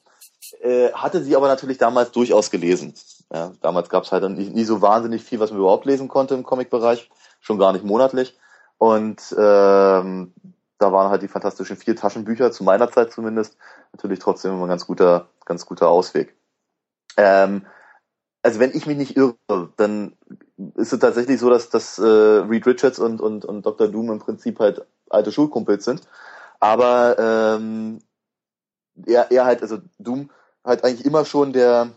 [0.61, 2.95] äh, hatte sie aber natürlich damals durchaus gelesen.
[3.31, 6.33] Ja, damals gab es halt nie, nie, so wahnsinnig viel, was man überhaupt lesen konnte
[6.33, 7.09] im Comic-Bereich,
[7.41, 8.35] schon gar nicht monatlich.
[8.79, 10.33] Und ähm,
[10.79, 13.57] da waren halt die fantastischen vier Taschenbücher, zu meiner Zeit zumindest,
[13.91, 16.35] natürlich trotzdem immer ein ganz guter, ganz guter Ausweg.
[17.19, 17.65] Ähm,
[18.41, 19.35] also wenn ich mich nicht irre,
[19.75, 20.13] dann
[20.75, 23.89] ist es tatsächlich so, dass, dass äh, Reed Richards und, und, und Dr.
[23.89, 26.01] Doom im Prinzip halt alte Schulkumpels sind.
[26.61, 27.99] Aber ähm,
[29.05, 30.29] er, er halt, also Doom
[30.63, 31.89] halt eigentlich immer schon der,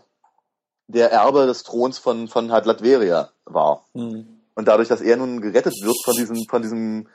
[0.87, 3.85] der Erbe des Throns von, von halt Latveria war.
[3.93, 4.41] Mhm.
[4.55, 7.07] Und dadurch, dass er nun gerettet wird von diesem, von diesem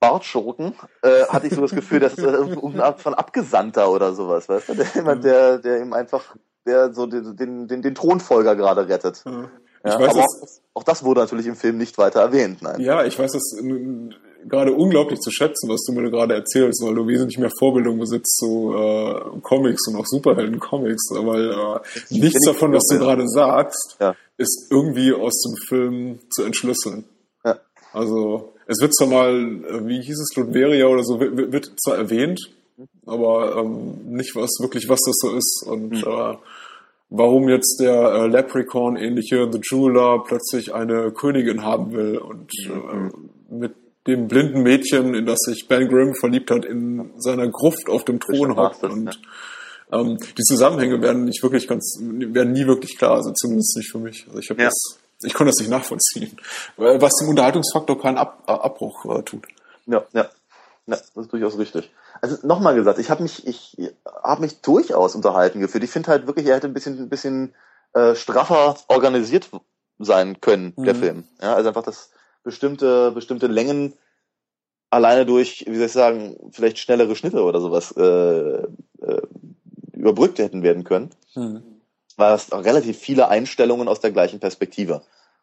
[0.00, 4.48] Bartschurken, äh, hatte ich so das Gefühl, dass es irgendeine Art von Abgesandter oder sowas,
[4.48, 4.74] weißt du?
[4.74, 6.36] Der, jemand, der, der ihm einfach,
[6.68, 9.24] der so den, den, den, den Thronfolger gerade rettet.
[9.26, 9.48] Mhm.
[9.84, 12.62] Ja, weiß, aber auch, auch, das wurde natürlich im Film nicht weiter erwähnt.
[12.62, 12.80] Nein.
[12.80, 13.54] Ja, ich weiß das
[14.46, 18.36] gerade unglaublich zu schätzen, was du mir gerade erzählst, weil du wesentlich mehr Vorbildung besitzt
[18.36, 24.14] zu äh, Comics und auch Superhelden-Comics, weil äh, nichts davon, was du gerade sagst, ja.
[24.36, 27.04] ist irgendwie aus dem Film zu entschlüsseln.
[27.44, 27.58] Ja.
[27.92, 31.96] Also es wird zwar mal, äh, wie hieß es, Ludveria oder so, wird, wird zwar
[31.96, 32.40] erwähnt,
[33.06, 36.04] aber ähm, nicht was wirklich, was das so ist und mhm.
[36.06, 36.36] äh,
[37.10, 43.10] warum jetzt der äh, Leprechaun-ähnliche The Jeweler plötzlich eine Königin haben will und mhm.
[43.50, 43.74] äh, mit
[44.06, 48.20] dem blinden Mädchen, in das sich Ben Grimm verliebt hat, in seiner Gruft auf dem
[48.20, 48.82] Thron hockt.
[48.82, 49.20] Und
[49.92, 53.98] ähm, die Zusammenhänge werden nicht wirklich ganz, werden nie wirklich klar, also zumindest nicht für
[53.98, 54.26] mich.
[54.26, 54.68] Also ich habe ja.
[54.68, 56.36] das, ich konnte das nicht nachvollziehen,
[56.76, 59.46] was dem Unterhaltungsfaktor keinen Ab Abbruch äh, tut.
[59.86, 60.28] Ja, ja.
[60.86, 61.90] Ja, das ist durchaus richtig.
[62.20, 63.76] Also nochmal gesagt, ich habe mich, ich
[64.22, 65.84] habe mich durchaus unterhalten gefühlt.
[65.84, 67.54] Ich finde halt wirklich, er hätte ein bisschen, ein bisschen
[67.94, 69.48] äh, straffer organisiert
[69.98, 70.84] sein können, mhm.
[70.84, 71.24] der Film.
[71.40, 72.10] Ja, also einfach das,
[72.48, 73.94] bestimmte, bestimmte Längen
[74.90, 79.22] alleine durch, wie soll ich sagen, vielleicht schnellere Schnitte oder sowas äh, äh,
[79.92, 81.10] überbrückt hätten werden können.
[81.34, 81.62] Hm.
[82.16, 85.02] Weil es relativ viele Einstellungen aus der gleichen Perspektive.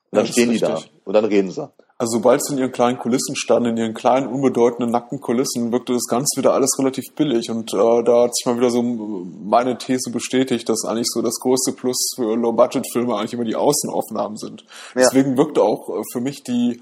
[0.10, 1.72] Und dann ja, stehen die da und dann reden sie.
[1.98, 5.94] Also sobald sie in ihren kleinen Kulissen standen, in ihren kleinen, unbedeutenden, nackten Kulissen, wirkte
[5.94, 7.50] das Ganze wieder alles relativ billig.
[7.50, 11.40] Und äh, da hat sich mal wieder so meine These bestätigt, dass eigentlich so das
[11.40, 14.66] größte Plus für Low-Budget-Filme eigentlich immer die Außenaufnahmen sind.
[14.94, 15.04] Ja.
[15.04, 16.82] Deswegen wirkte auch äh, für mich die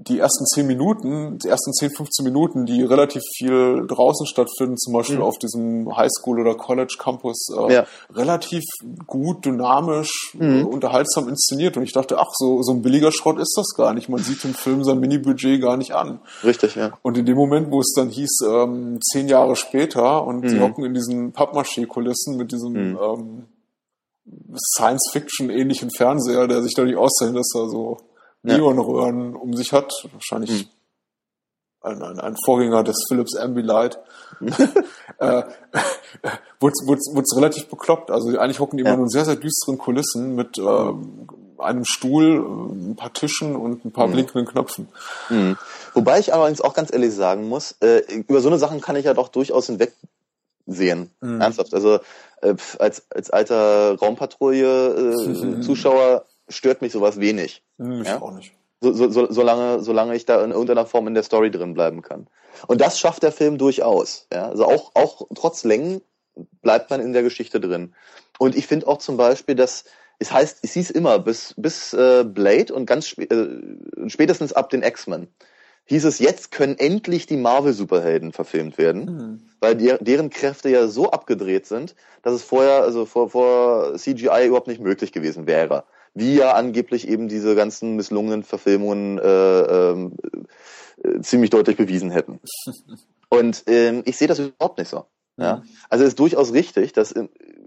[0.00, 4.92] die ersten zehn Minuten, die ersten zehn, 15 Minuten, die relativ viel draußen stattfinden, zum
[4.92, 5.22] Beispiel mhm.
[5.22, 7.86] auf diesem Highschool oder College Campus, äh, ja.
[8.14, 8.62] relativ
[9.08, 10.60] gut, dynamisch, mhm.
[10.60, 11.76] äh, unterhaltsam inszeniert.
[11.76, 14.08] Und ich dachte, ach, so, so ein billiger Schrott ist das gar nicht.
[14.08, 16.20] Man sieht im Film sein Mini-Budget gar nicht an.
[16.44, 16.92] Richtig, ja.
[17.02, 20.48] Und in dem Moment, wo es dann hieß, ähm, zehn Jahre später und mhm.
[20.48, 22.98] sie hocken in diesen Pappmaché-Kulissen mit diesem mhm.
[23.02, 23.46] ähm,
[24.76, 27.96] Science-Fiction-ähnlichen Fernseher, der sich dadurch auszeichnet, dass er so
[28.56, 29.92] Neonröhren um sich hat.
[30.12, 30.66] Wahrscheinlich hm.
[31.82, 33.98] ein, ein, ein, Vorgänger des Philips Ambilight.
[35.18, 35.42] äh,
[36.60, 38.10] wurde es relativ bekloppt.
[38.10, 38.98] Also eigentlich hocken die immer ja.
[38.98, 40.92] in sehr, sehr düsteren Kulissen mit äh,
[41.58, 44.12] einem Stuhl, ein paar Tischen und ein paar mhm.
[44.12, 44.88] blinkenden Knöpfen.
[45.28, 45.58] Mhm.
[45.94, 49.04] Wobei ich allerdings auch ganz ehrlich sagen muss, äh, über so eine Sachen kann ich
[49.04, 51.10] ja doch durchaus hinwegsehen.
[51.20, 51.40] Mhm.
[51.40, 51.74] Ernsthaft.
[51.74, 51.98] Also
[52.42, 57.62] äh, als, als alter Raumpatrouille-Zuschauer äh, stört mich sowas wenig.
[57.76, 58.20] Mich ja?
[58.20, 58.52] auch nicht.
[58.80, 62.26] so, so, solange, solange ich da in irgendeiner Form in der Story drin bleiben kann.
[62.66, 64.26] Und das schafft der Film durchaus.
[64.32, 64.48] Ja?
[64.48, 66.00] Also auch, auch trotz Längen
[66.62, 67.94] bleibt man in der Geschichte drin.
[68.38, 69.84] Und ich finde auch zum Beispiel, dass
[70.20, 74.70] es heißt, es hieß immer, bis, bis äh, Blade und ganz spä äh, spätestens ab
[74.70, 75.28] den X-Men
[75.88, 79.42] hieß es, jetzt können endlich die Marvel-Superhelden verfilmt werden, mhm.
[79.58, 84.46] weil die, deren Kräfte ja so abgedreht sind, dass es vorher, also vor, vor CGI
[84.46, 85.84] überhaupt nicht möglich gewesen wäre.
[86.14, 90.10] Wie ja angeblich eben diese ganzen misslungenen Verfilmungen äh, äh,
[91.20, 92.40] ziemlich deutlich bewiesen hätten.
[93.28, 95.04] Und ähm, ich sehe das überhaupt nicht so.
[95.36, 95.56] Ja?
[95.56, 95.62] Mhm.
[95.88, 97.14] Also es ist durchaus richtig, dass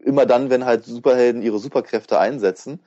[0.04, 2.82] immer dann, wenn halt Superhelden ihre Superkräfte einsetzen,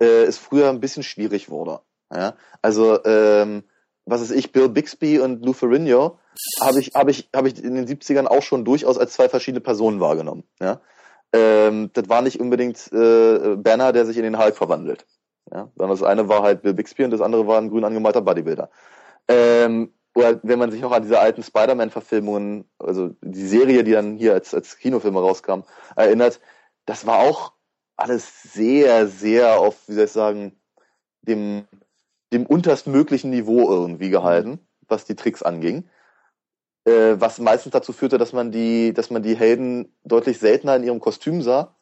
[0.00, 1.80] äh, es früher ein bisschen schwierig wurde.
[2.12, 2.34] Ja?
[2.62, 3.64] Also ähm,
[4.04, 6.18] was ist ich, Bill Bixby und Lou Ferrigno,
[6.60, 9.60] habe ich, hab ich, hab ich in den 70ern auch schon durchaus als zwei verschiedene
[9.60, 10.44] Personen wahrgenommen.
[10.60, 10.80] Ja?
[11.36, 15.06] Ähm, das war nicht unbedingt äh, Banner, der sich in den Hulk verwandelt.
[15.52, 15.70] Ja?
[15.76, 18.70] Sondern das eine war halt Bill Bixby und das andere war ein grün angemalter Bodybuilder.
[19.28, 24.16] Ähm, oder wenn man sich noch an diese alten Spider-Man-Verfilmungen, also die Serie, die dann
[24.16, 25.60] hier als, als Kinofilme rauskam,
[25.94, 26.40] erinnert,
[26.86, 27.52] das war auch
[27.96, 30.58] alles sehr, sehr auf, wie soll ich sagen,
[31.20, 31.66] dem,
[32.32, 35.84] dem unterstmöglichen Niveau irgendwie gehalten, was die Tricks anging.
[36.86, 40.84] Äh, was meistens dazu führte, dass man die, dass man die Helden deutlich seltener in
[40.84, 41.74] ihrem Kostüm sah,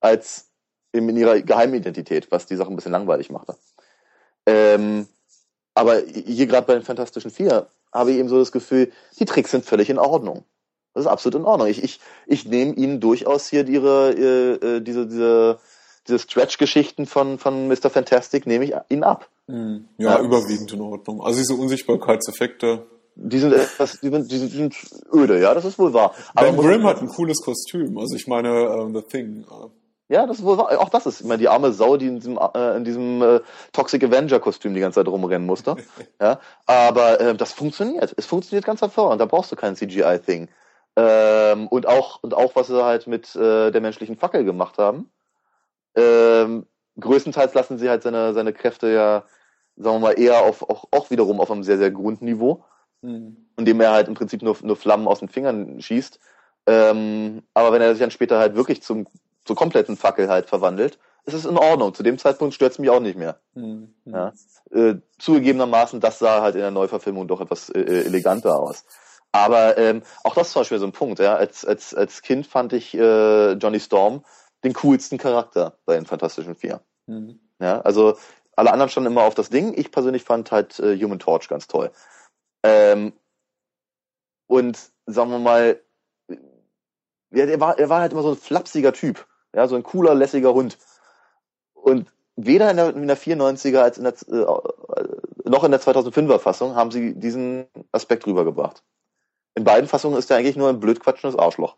[0.00, 0.46] als
[0.92, 3.56] in ihrer Geheimidentität, was die Sache ein bisschen langweilig machte.
[4.46, 5.06] Ähm,
[5.74, 9.50] aber hier gerade bei den Fantastischen Vier habe ich eben so das Gefühl, die Tricks
[9.50, 10.44] sind völlig in Ordnung.
[10.94, 11.68] Das ist absolut in Ordnung.
[11.68, 15.58] Ich, ich, ich nehme ihnen durchaus hier ihre, äh, äh, diese, diese,
[16.08, 17.90] diese Stretch-Geschichten von, von Mr.
[17.90, 19.28] Fantastic, nehme ich ihnen ab.
[19.48, 19.86] Hm.
[19.98, 21.20] Ja, ja, überwiegend in Ordnung.
[21.20, 22.86] Also diese Unsichtbarkeitseffekte.
[23.22, 24.74] Die sind etwas, die sind, die sind
[25.12, 26.14] öde, ja, das ist wohl wahr.
[26.34, 27.98] Ben Grimm hat ein cooles Kostüm.
[27.98, 29.44] Also ich meine, uh, The Thing.
[30.08, 32.76] Ja, das ist wohl Auch das ist immer die arme Sau, die in diesem, äh,
[32.76, 33.40] in diesem äh,
[33.72, 35.76] Toxic Avenger-Kostüm die ganze Zeit rumrennen musste.
[36.20, 38.12] ja, aber äh, das funktioniert.
[38.16, 39.20] Es funktioniert ganz hervorragend.
[39.20, 40.48] Da brauchst du kein CGI-Thing.
[40.96, 45.10] Ähm, und auch und auch was sie halt mit äh, der menschlichen Fackel gemacht haben.
[45.94, 46.66] Ähm,
[46.98, 49.24] größtenteils lassen sie halt seine seine Kräfte ja,
[49.76, 52.64] sagen wir mal, eher auf auch, auch wiederum auf einem sehr sehr Grundniveau,
[53.02, 53.36] mhm.
[53.56, 56.18] indem er halt im Prinzip nur nur Flammen aus den Fingern schießt.
[56.66, 59.06] Ähm, aber wenn er sich dann später halt wirklich zum
[59.44, 61.94] zur kompletten Fackel halt verwandelt, ist es in Ordnung.
[61.94, 63.40] Zu dem Zeitpunkt stört es mich auch nicht mehr.
[63.54, 63.94] Mhm.
[64.04, 64.32] Ja.
[64.70, 68.84] Äh, zugegebenermaßen, das sah halt in der Neuverfilmung doch etwas äh, äh, eleganter aus.
[69.32, 71.18] Aber ähm, auch das ist zum Beispiel so ein Punkt.
[71.18, 71.36] Ja.
[71.36, 74.24] Als, als, als Kind fand ich äh, Johnny Storm
[74.64, 76.80] den coolsten Charakter bei den Fantastischen Vier.
[77.06, 77.38] Mhm.
[77.60, 78.16] Ja, also
[78.56, 79.74] alle anderen standen immer auf das Ding.
[79.76, 81.90] Ich persönlich fand halt äh, Human Torch ganz toll.
[82.62, 83.12] Ähm,
[84.46, 85.80] und sagen wir mal,
[87.30, 89.26] ja, er war, war halt immer so ein flapsiger Typ.
[89.54, 90.78] Ja, so ein cooler, lässiger Hund.
[91.74, 96.38] Und weder in der, in der 94er als in der, äh, noch in der 2005er
[96.38, 98.82] Fassung haben sie diesen Aspekt rübergebracht.
[99.54, 101.76] In beiden Fassungen ist er eigentlich nur ein blöd quatschendes Arschloch.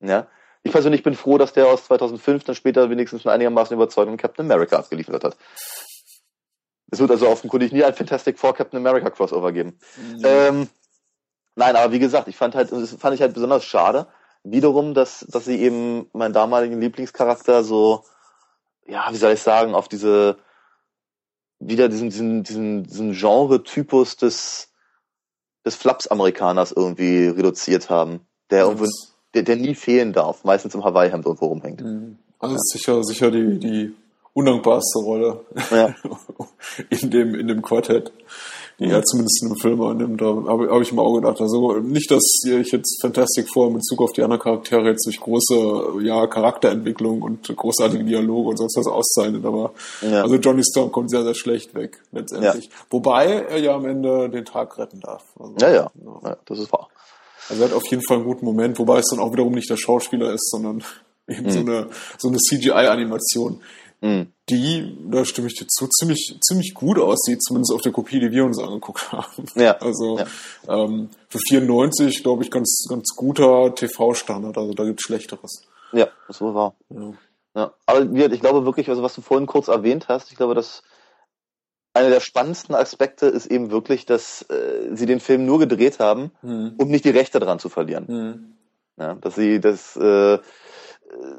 [0.00, 0.26] Ja.
[0.64, 4.76] Ich persönlich bin froh, dass der aus 2005 dann später wenigstens einigermaßen überzeugend Captain America
[4.78, 5.36] abgeliefert hat.
[6.92, 9.78] Es wird also offenkundig nie ein Fantastic Four Captain America Crossover geben.
[9.96, 10.22] Mhm.
[10.24, 10.68] Ähm,
[11.56, 14.08] nein, aber wie gesagt, ich fand halt, das fand ich halt besonders schade,
[14.44, 18.04] wiederum, dass, dass sie eben meinen damaligen Lieblingscharakter so,
[18.86, 20.36] ja, wie soll ich sagen, auf diese,
[21.58, 24.68] wieder diesen, diesen, diesen, diesen Genre-Typus des,
[25.64, 28.86] des Flaps-Amerikaners irgendwie reduziert haben, der irgendwo,
[29.32, 31.80] der, der nie fehlen darf, meistens im Hawaii-Hemd irgendwo rumhängt.
[31.80, 32.18] Mhm.
[32.38, 32.60] Also ja.
[32.60, 33.94] sicher, sicher die, die
[34.34, 35.40] undankbarste Rolle
[35.70, 35.94] ja.
[36.90, 38.12] in dem, in dem Quartett
[38.82, 40.20] die er zumindest in einem Film annimmt.
[40.20, 41.40] Da habe hab ich mir auch gedacht.
[41.40, 45.20] Also nicht, dass ich jetzt Fantastic Four in Bezug auf die anderen Charaktere jetzt durch
[45.20, 50.22] große ja, Charakterentwicklung und großartige Dialoge und sonst was auszeichnet, aber ja.
[50.22, 52.64] also Johnny Storm kommt sehr, sehr schlecht weg letztendlich.
[52.64, 52.70] Ja.
[52.90, 55.24] Wobei er ja am Ende den Tag retten darf.
[55.38, 55.90] Also, ja, ja,
[56.24, 56.36] ja.
[56.46, 56.88] das ist wahr.
[57.48, 59.68] Also er hat auf jeden Fall einen guten Moment, wobei es dann auch wiederum nicht
[59.68, 60.82] der Schauspieler ist, sondern
[61.28, 61.50] eben mhm.
[61.50, 63.60] so eine, so eine CGI-Animation
[64.02, 64.26] mhm.
[64.50, 68.30] die, da stimme ich dir zu, ziemlich, ziemlich gut aussieht, zumindest auf der Kopie, die
[68.30, 69.46] wir uns angeguckt haben.
[69.54, 69.78] Ja.
[69.78, 70.26] Also ja.
[70.68, 75.62] Ähm, für 94, glaube ich, ganz, ganz guter TV-Standard, also da gibt's Schlechteres.
[75.92, 76.74] Ja, das war wahr.
[76.90, 77.12] Ja.
[77.54, 77.72] ja.
[77.86, 80.82] Aber ich glaube wirklich, also was du vorhin kurz erwähnt hast, ich glaube, dass
[81.94, 86.32] einer der spannendsten Aspekte ist eben wirklich, dass äh, sie den Film nur gedreht haben,
[86.40, 86.74] hm.
[86.78, 88.08] um nicht die Rechte dran zu verlieren.
[88.08, 88.52] Hm.
[88.98, 90.38] Ja, dass sie das äh,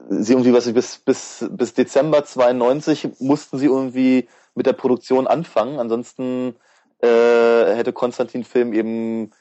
[0.09, 5.27] sie irgendwie, was ich, bis, bis, bis Dezember 92 mussten sie irgendwie mit der Produktion
[5.27, 5.79] anfangen.
[5.79, 6.55] Ansonsten
[6.99, 9.31] äh, hätte Konstantin Film eben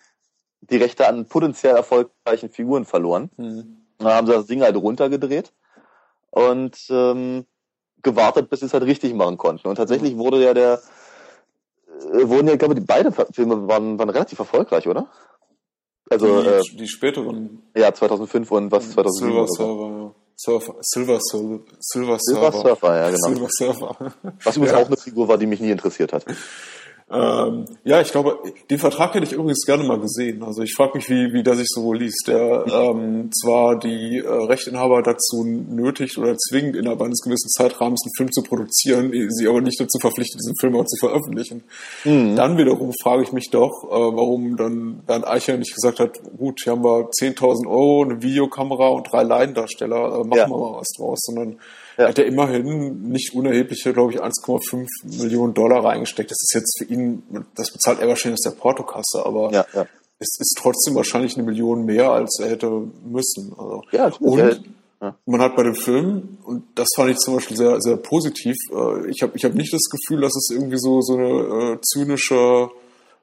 [0.62, 3.30] die Rechte an potenziell erfolgreichen Figuren verloren.
[3.36, 3.78] Mhm.
[3.98, 5.52] Dann haben sie das Ding halt runtergedreht
[6.30, 7.44] und ähm,
[8.02, 9.68] gewartet, bis sie es halt richtig machen konnten.
[9.68, 10.80] Und tatsächlich wurde ja der,
[12.12, 15.08] äh, wurden ja, ich glaube, die beide Filme waren, waren relativ erfolgreich, oder?
[16.10, 17.62] Also, die, äh, die späteren.
[17.76, 20.01] Ja, 2005 und was 2007 Silver Server,
[20.44, 22.52] Surfer, Silver, Silver, Silver Surfer.
[22.52, 23.28] Silver Surfer, ja, genau.
[23.28, 23.96] Silver Surfer.
[24.42, 24.82] Was übrigens ja.
[24.82, 26.24] auch eine Figur war, die mich nie interessiert hat.
[27.12, 28.38] Ähm, ja, ich glaube,
[28.70, 30.42] den Vertrag hätte ich übrigens gerne mal gesehen.
[30.42, 32.24] Also ich frage mich, wie, wie der sich so liest.
[32.26, 38.14] Der ähm, zwar die äh, Rechteinhaber dazu nötigt oder zwingt, innerhalb eines gewissen Zeitrahmens einen
[38.16, 41.64] Film zu produzieren, sie aber nicht dazu verpflichtet, diesen Film auch zu veröffentlichen.
[42.04, 42.34] Mhm.
[42.34, 46.60] Dann wiederum frage ich mich doch, äh, warum dann Bernd Eicher nicht gesagt hat, gut,
[46.62, 50.48] hier haben wir 10.000 Euro, eine Videokamera und drei Laiendarsteller, äh, machen ja.
[50.48, 51.58] wir mal was draus, sondern
[51.96, 52.08] ja.
[52.08, 54.86] hat er immerhin nicht unerhebliche, glaube ich, 1,5
[55.22, 56.30] Millionen Dollar reingesteckt.
[56.30, 57.22] Das ist jetzt für ihn,
[57.54, 59.86] das bezahlt er wahrscheinlich aus der Portokasse, aber ja, ja.
[60.18, 62.70] es ist trotzdem wahrscheinlich eine Million mehr, als er hätte
[63.04, 63.52] müssen.
[63.56, 64.64] Also, ja, und
[65.00, 65.16] ja.
[65.26, 69.10] man hat bei dem Film, und das fand ich zum Beispiel sehr, sehr positiv, äh,
[69.10, 72.70] ich habe ich hab nicht das Gefühl, dass es irgendwie so, so eine äh, zynische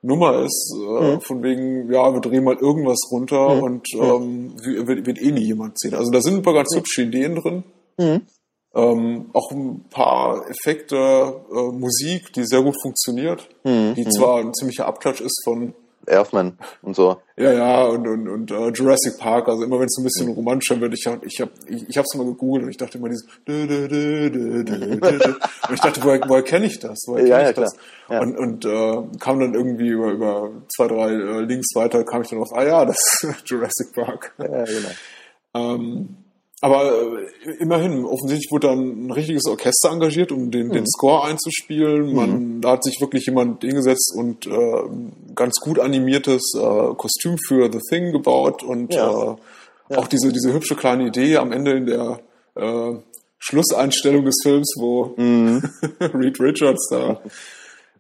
[0.02, 1.22] Nummer ist, äh, mhm.
[1.22, 3.64] von wegen, ja, wir drehen mal irgendwas runter mhm.
[3.64, 5.94] und ähm, wird, wird eh nie jemand sehen.
[5.94, 7.64] Also da sind ein paar ganz hübsche Ideen drin.
[7.98, 8.22] Mhm.
[8.76, 13.96] Ähm, auch ein paar Effekte, äh, Musik, die sehr gut funktioniert, mhm.
[13.96, 15.74] die zwar ein ziemlicher Abklatsch ist von
[16.10, 17.22] Elfman und so.
[17.38, 20.34] Ja, ja, und, und, und uh, Jurassic Park, also immer wenn es ein bisschen mhm.
[20.34, 23.08] romantischer wird, ich habe ich hab, ich, ich hab's mal gegoogelt und ich dachte immer
[23.10, 23.72] dieses und
[25.74, 26.98] ich dachte, woher, woher kenne ich das?
[27.08, 27.74] Woher ja, ja, ich das?
[28.10, 28.22] Ja.
[28.22, 32.30] Und, und äh, kam dann irgendwie über, über zwei, drei äh, Links weiter, kam ich
[32.30, 34.34] dann auf, ah ja, das ist Jurassic Park.
[34.40, 34.90] Ja, genau.
[35.56, 36.18] Ähm,
[36.62, 40.74] aber äh, immerhin, offensichtlich wurde dann ein richtiges Orchester engagiert, um den, mhm.
[40.74, 42.13] den Score einzuspielen.
[42.13, 42.62] Man, mhm.
[42.62, 44.84] Da hat sich wirklich jemand hingesetzt und äh,
[45.36, 49.10] ganz gut animiertes äh, Kostüm für The Thing gebaut und ja.
[49.10, 49.36] Äh,
[49.89, 49.98] ja.
[49.98, 52.19] auch diese, diese hübsche kleine Idee am Ende in der
[52.56, 52.95] äh,
[53.38, 55.63] Schlusseinstellung des Films, wo mhm.
[56.13, 57.22] Reed Richards da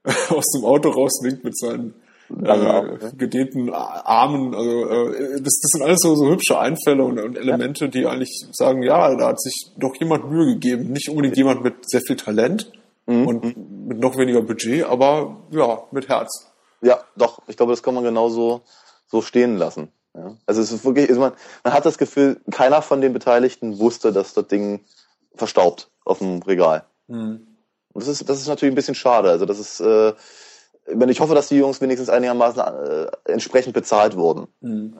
[0.29, 1.93] aus dem Auto rauswinkt mit seinen
[2.29, 4.53] äh, gedehnten Armen.
[4.53, 7.91] Also äh, das, das sind alles so, so hübsche Einfälle und, und Elemente, ja.
[7.91, 10.91] die eigentlich sagen, ja, da hat sich doch jemand Mühe gegeben.
[10.91, 12.71] Nicht unbedingt jemand mit sehr viel Talent
[13.05, 13.27] mhm.
[13.27, 16.51] und mit noch weniger Budget, aber ja, mit Herz.
[16.81, 17.41] Ja, doch.
[17.47, 18.61] Ich glaube, das kann man genauso
[19.07, 19.89] so stehen lassen.
[20.15, 20.35] Ja.
[20.45, 24.11] Also es ist wirklich, also man, man hat das Gefühl, keiner von den Beteiligten wusste,
[24.11, 24.81] dass das Ding
[25.35, 26.85] verstaubt auf dem Regal.
[27.07, 27.47] Mhm.
[27.91, 29.29] Und das ist, das ist natürlich ein bisschen schade.
[29.29, 30.13] Also das ist, äh,
[30.85, 34.47] ich hoffe, dass die Jungs wenigstens einigermaßen äh, entsprechend bezahlt wurden.
[34.61, 34.95] Mhm.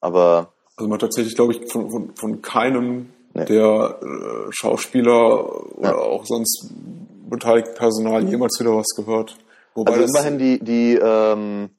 [0.00, 3.44] Aber also man tatsächlich, glaube ich, von, von, von keinem nee.
[3.46, 5.96] der äh, Schauspieler oder ja.
[5.96, 6.70] auch sonst
[7.28, 9.36] beteiligten Personal jemals wieder was gehört.
[9.74, 11.70] Wobei also immerhin die die ähm,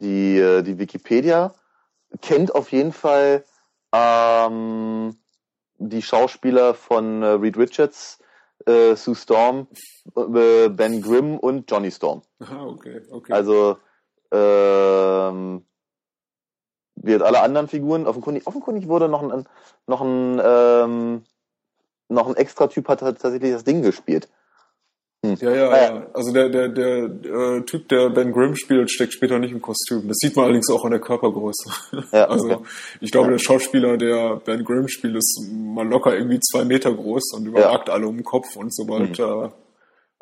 [0.00, 1.54] die äh, die Wikipedia
[2.22, 3.44] kennt auf jeden Fall
[3.92, 5.16] ähm,
[5.78, 8.18] die Schauspieler von äh, Reed Richards
[8.66, 9.66] äh, Sue Storm,
[10.16, 12.22] äh, Ben Grimm und Johnny Storm.
[12.40, 13.32] Ah, okay, okay.
[13.32, 13.78] Also
[14.32, 15.64] ähm,
[16.96, 19.46] wird alle anderen Figuren offenkundig, offenkundig wurde noch ein
[19.86, 21.24] noch ein ähm,
[22.08, 24.28] noch ein extra Typ hat tatsächlich das Ding gespielt.
[25.24, 25.36] Hm.
[25.40, 26.06] Ja, ja, ja.
[26.14, 30.08] Also der, der, der äh, Typ, der Ben Grimm spielt, steckt später nicht im Kostüm.
[30.08, 31.70] Das sieht man allerdings auch an der Körpergröße.
[32.12, 32.64] Ja, also okay.
[33.00, 33.32] ich glaube, ja.
[33.32, 37.88] der Schauspieler, der Ben Grimm spielt, ist mal locker irgendwie zwei Meter groß und überragt
[37.88, 37.94] ja.
[37.94, 38.56] alle um den Kopf.
[38.56, 39.52] Und sobald mhm.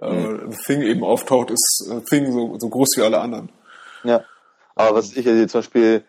[0.01, 3.51] äh, äh, The Thing eben auftaucht, ist äh, Thing so, so groß wie alle anderen.
[4.03, 4.25] Ja.
[4.75, 6.03] Aber was ich jetzt zum Beispiel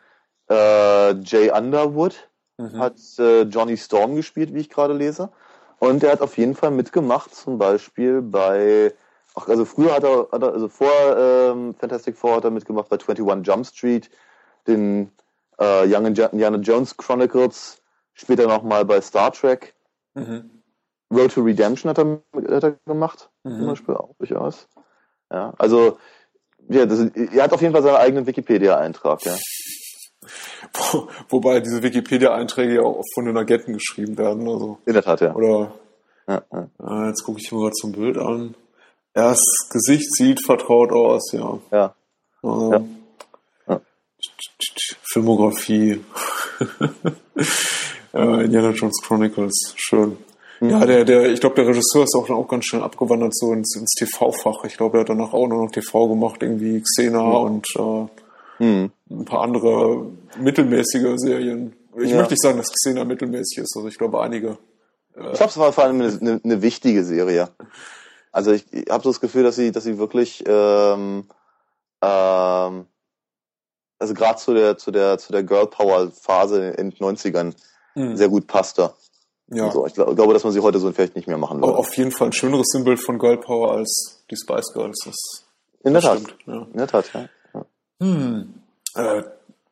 [0.49, 2.79] äh, Jay Underwood mhm.
[2.79, 5.29] hat äh, Johnny Storm gespielt, wie ich gerade lese.
[5.79, 8.93] Und er hat auf jeden Fall mitgemacht, zum Beispiel bei,
[9.35, 12.89] ach, also früher hat er, hat er also vor ähm, Fantastic Four hat er mitgemacht
[12.89, 14.09] bei 21 Jump Street,
[14.67, 15.11] den
[15.57, 17.81] äh, Young Indiana Jones Chronicles,
[18.13, 19.73] später nochmal bei Star Trek.
[20.15, 20.51] Mhm.
[21.11, 22.21] Road to Redemption hat er,
[22.55, 23.57] hat er gemacht, mhm.
[23.57, 24.67] zum Beispiel auch durchaus.
[25.31, 25.97] Ja, also,
[26.67, 29.35] ja, das, er hat auf jeden Fall seinen eigenen Wikipedia-Eintrag, ja.
[30.73, 34.47] Wo, wobei diese Wikipedia-Einträge ja auch oft von den Agenten geschrieben werden.
[34.47, 35.35] Also, In der Tat, ja.
[35.35, 35.73] Oder
[36.27, 37.07] ja, ja.
[37.07, 38.55] jetzt gucke ich mir mal zum Bild an.
[39.13, 39.41] Das
[39.71, 41.59] Gesicht sieht vertraut aus, ja.
[41.71, 41.95] Ja.
[42.43, 42.97] Ähm,
[43.67, 43.81] ja.
[45.11, 46.01] Filmografie.
[48.13, 50.17] äh, Indiana Jones Chronicles, schön.
[50.59, 50.69] Mhm.
[50.69, 53.75] Ja, der, der, ich glaube, der Regisseur ist auch, auch ganz schnell abgewandert so ins,
[53.75, 54.63] ins TV-Fach.
[54.65, 57.35] Ich glaube, er hat danach auch nur noch TV gemacht, irgendwie Xena mhm.
[57.35, 58.07] und äh,
[58.59, 58.91] hm.
[59.09, 60.05] Ein paar andere
[60.37, 61.73] mittelmäßige Serien.
[61.97, 62.17] Ich ja.
[62.17, 63.75] möchte nicht sagen, dass Xena mittelmäßig ist.
[63.75, 64.57] Also ich glaube einige.
[65.15, 67.49] Äh, ich glaube, es war vor allem eine, eine, eine wichtige Serie.
[68.31, 71.25] Also ich, ich habe so das Gefühl, dass sie, dass sie wirklich, ähm,
[72.01, 72.85] ähm,
[73.97, 77.53] also gerade zu der, zu der, zu der Girl Power Phase in den 90ern
[77.95, 78.17] mhm.
[78.17, 78.93] sehr gut passte.
[79.47, 79.71] Ja.
[79.71, 79.87] So.
[79.87, 81.75] Ich glaube, dass man sie heute so vielleicht nicht mehr machen würde.
[81.75, 84.99] Auf jeden Fall ein schöneres Symbol von Girl Power als die Spice Girls.
[85.05, 85.45] Das
[85.81, 86.21] In der Tat.
[86.45, 86.67] Ja.
[86.71, 87.27] In der Tat, ja.
[87.99, 88.53] Hm.
[88.95, 89.23] Äh,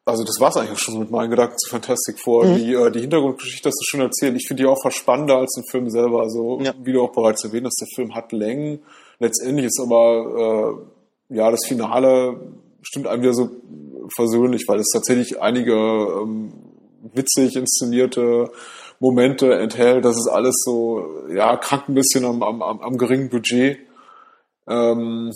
[0.07, 2.45] also das war es eigentlich schon mit meinen Gedanken zu Fantastic Four.
[2.45, 2.55] Mhm.
[2.55, 4.38] Die, äh, die Hintergrundgeschichte hast du schon erzählt.
[4.38, 6.21] Ich finde die auch fast spannender als den Film selber.
[6.21, 6.73] Also ja.
[6.82, 8.80] wie du auch bereits erwähnt hast, der Film hat Längen.
[9.19, 10.80] Letztendlich ist aber
[11.30, 12.39] äh, ja das Finale
[12.82, 13.49] stimmt einem wieder so
[14.15, 16.53] versöhnlich, weil es tatsächlich einige ähm,
[17.13, 18.49] witzig inszenierte
[18.99, 20.05] Momente enthält.
[20.05, 23.80] Das ist alles so ja krank ein bisschen am, am, am geringen Budget.
[24.69, 25.34] Ähm,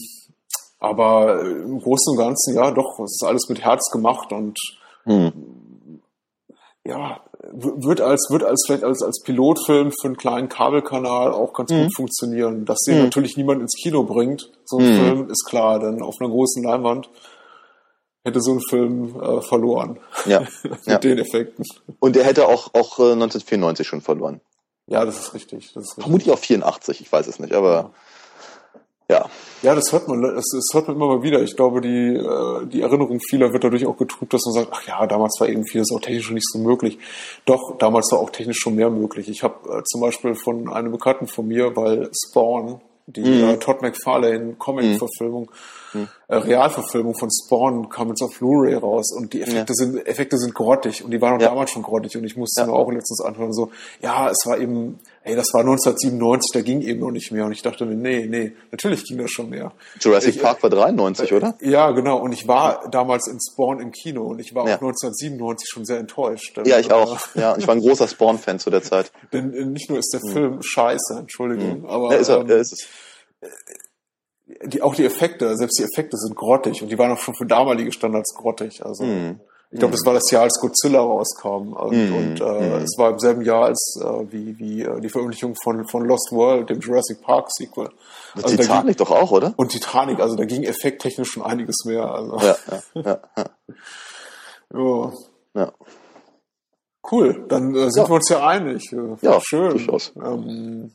[0.81, 4.57] aber im Großen und Ganzen, ja, doch, es ist alles mit Herz gemacht und
[5.03, 6.01] hm.
[6.83, 7.21] ja,
[7.53, 11.83] wird als, wird als vielleicht als, als Pilotfilm für einen kleinen Kabelkanal auch ganz hm.
[11.83, 12.65] gut funktionieren.
[12.65, 13.03] Dass den hm.
[13.03, 14.95] natürlich niemand ins Kino bringt, so ein hm.
[14.95, 17.09] Film, ist klar, denn auf einer großen Leinwand
[18.23, 19.99] hätte so ein Film äh, verloren.
[20.25, 20.41] Ja.
[20.63, 20.97] mit ja.
[20.97, 21.63] den Effekten.
[21.99, 24.41] Und er hätte auch, auch 1994 äh, schon verloren.
[24.87, 25.73] Ja, das ist richtig.
[25.73, 26.03] Das ist richtig.
[26.03, 27.71] Vermutlich auch 84, ich weiß es nicht, aber.
[27.71, 27.91] Ja.
[29.11, 29.25] Ja.
[29.61, 31.41] Ja, das hört man, das, das hört man immer mal wieder.
[31.43, 34.87] Ich glaube, die, äh, die Erinnerung vieler wird dadurch auch getrübt, dass man sagt, ach
[34.87, 36.97] ja, damals war eben vieles auch technisch nicht so möglich.
[37.45, 39.29] Doch, damals war auch technisch schon mehr möglich.
[39.29, 43.49] Ich habe äh, zum Beispiel von einem Bekannten von mir, weil Spawn, die mhm.
[43.49, 45.51] äh, Todd McFarlane Comic-Verfilmung,
[45.93, 46.07] mhm.
[46.27, 49.75] äh, Realverfilmung von Spawn kam jetzt auf Blu-ray raus und die Effekte ja.
[49.75, 51.49] sind Effekte sind grottig und die waren auch ja.
[51.49, 52.67] damals schon grottig und ich musste ja.
[52.67, 53.69] mir auch letztens anhören so,
[54.01, 57.45] ja, es war eben ey, das war 1997, da ging eben noch nicht mehr.
[57.45, 59.71] Und ich dachte mir, nee, nee, natürlich ging das schon mehr.
[59.99, 61.57] Jurassic ich, Park war 93, äh, oder?
[61.61, 62.17] Ja, genau.
[62.17, 64.75] Und ich war damals in Spawn im Kino und ich war ja.
[64.75, 66.59] auch 1997 schon sehr enttäuscht.
[66.65, 67.19] Ja, ich auch.
[67.35, 69.11] Ja, ich war ein großer Spawn-Fan zu der Zeit.
[69.33, 70.33] Denn äh, nicht nur ist der mhm.
[70.33, 71.85] Film scheiße, Entschuldigung, mhm.
[71.85, 72.87] aber ja, ist er, ähm, ist es.
[74.65, 77.45] Die, auch die Effekte, selbst die Effekte sind grottig und die waren auch schon für
[77.45, 78.85] damalige Standards grottig.
[78.85, 79.39] Also mhm.
[79.73, 81.71] Ich glaube, das war das Jahr, als Godzilla rauskam.
[81.71, 82.83] Und, mm, und äh, mm.
[82.83, 86.29] es war im selben Jahr als äh, wie, wie äh, die Veröffentlichung von, von Lost
[86.31, 87.89] World, dem Jurassic Park Sequel.
[88.35, 89.53] Also Titanic ging, doch auch, oder?
[89.55, 92.03] Und Titanic, also da ging effekttechnisch schon einiges mehr.
[92.03, 92.37] Also.
[92.39, 92.55] Ja,
[92.95, 93.19] ja, ja,
[94.73, 95.11] ja.
[95.53, 95.71] ja.
[97.09, 98.09] Cool, dann äh, sind ja.
[98.09, 98.91] wir uns ja einig.
[99.21, 99.71] Ja, schön.
[99.71, 100.11] Durchaus.
[100.17, 100.91] Ähm,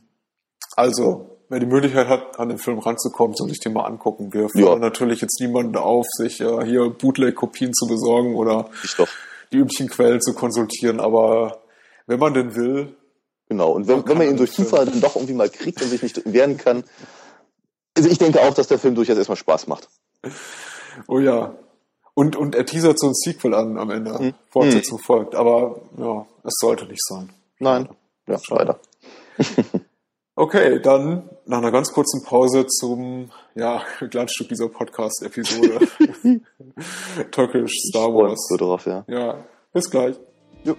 [0.77, 4.32] also, wer die Möglichkeit hat, an den Film ranzukommen, soll sich den mal angucken.
[4.32, 4.88] Wir fordern ja.
[4.88, 8.68] natürlich jetzt niemanden auf, sich äh, hier Bootleg-Kopien zu besorgen oder
[9.53, 11.62] die üblichen Quellen zu konsultieren, aber
[12.07, 12.97] wenn man denn will.
[13.49, 16.03] Genau, und wenn, wenn man ihn durch Zufall dann doch irgendwie mal kriegt und sich
[16.03, 16.82] nicht wehren kann,
[17.97, 19.88] also ich denke auch, dass der Film durchaus erstmal Spaß macht.
[21.09, 21.55] Oh ja.
[22.14, 24.18] Und, und er teasert so ein Sequel an am Ende.
[24.18, 24.34] Hm.
[24.51, 25.05] Fortsetzung hm.
[25.05, 25.34] folgt.
[25.34, 27.32] Aber ja, es sollte nicht sein.
[27.59, 27.88] Nein.
[28.26, 28.80] Ja, leider.
[30.39, 35.89] Okay, dann nach einer ganz kurzen Pause zum ja, Glanzstück dieser Podcast-Episode.
[37.30, 38.47] Türkisch Star Wars.
[38.51, 39.03] So drauf, ja.
[39.09, 40.16] ja, bis gleich.
[40.62, 40.76] Jo.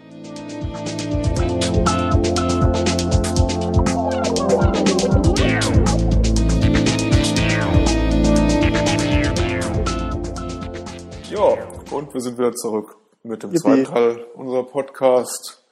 [11.32, 11.58] Ja,
[11.89, 13.60] und wir sind wieder zurück mit dem Yippie.
[13.64, 15.66] zweiten Teil unserer Podcast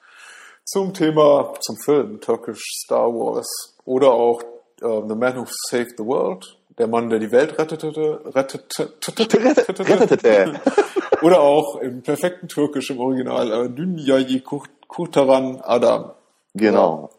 [0.65, 3.47] zum Thema, zum Film Türkisch Star Wars.
[3.85, 4.41] Oder auch
[4.81, 10.59] äh, The Man Who Saved the World, der Mann, der die Welt rettete, rettete, rettete.
[11.21, 14.43] Oder auch im perfekten Türkisch im Original, äh, Dünyayi
[14.87, 16.11] Kurtaran Adam.
[16.53, 17.11] Genau.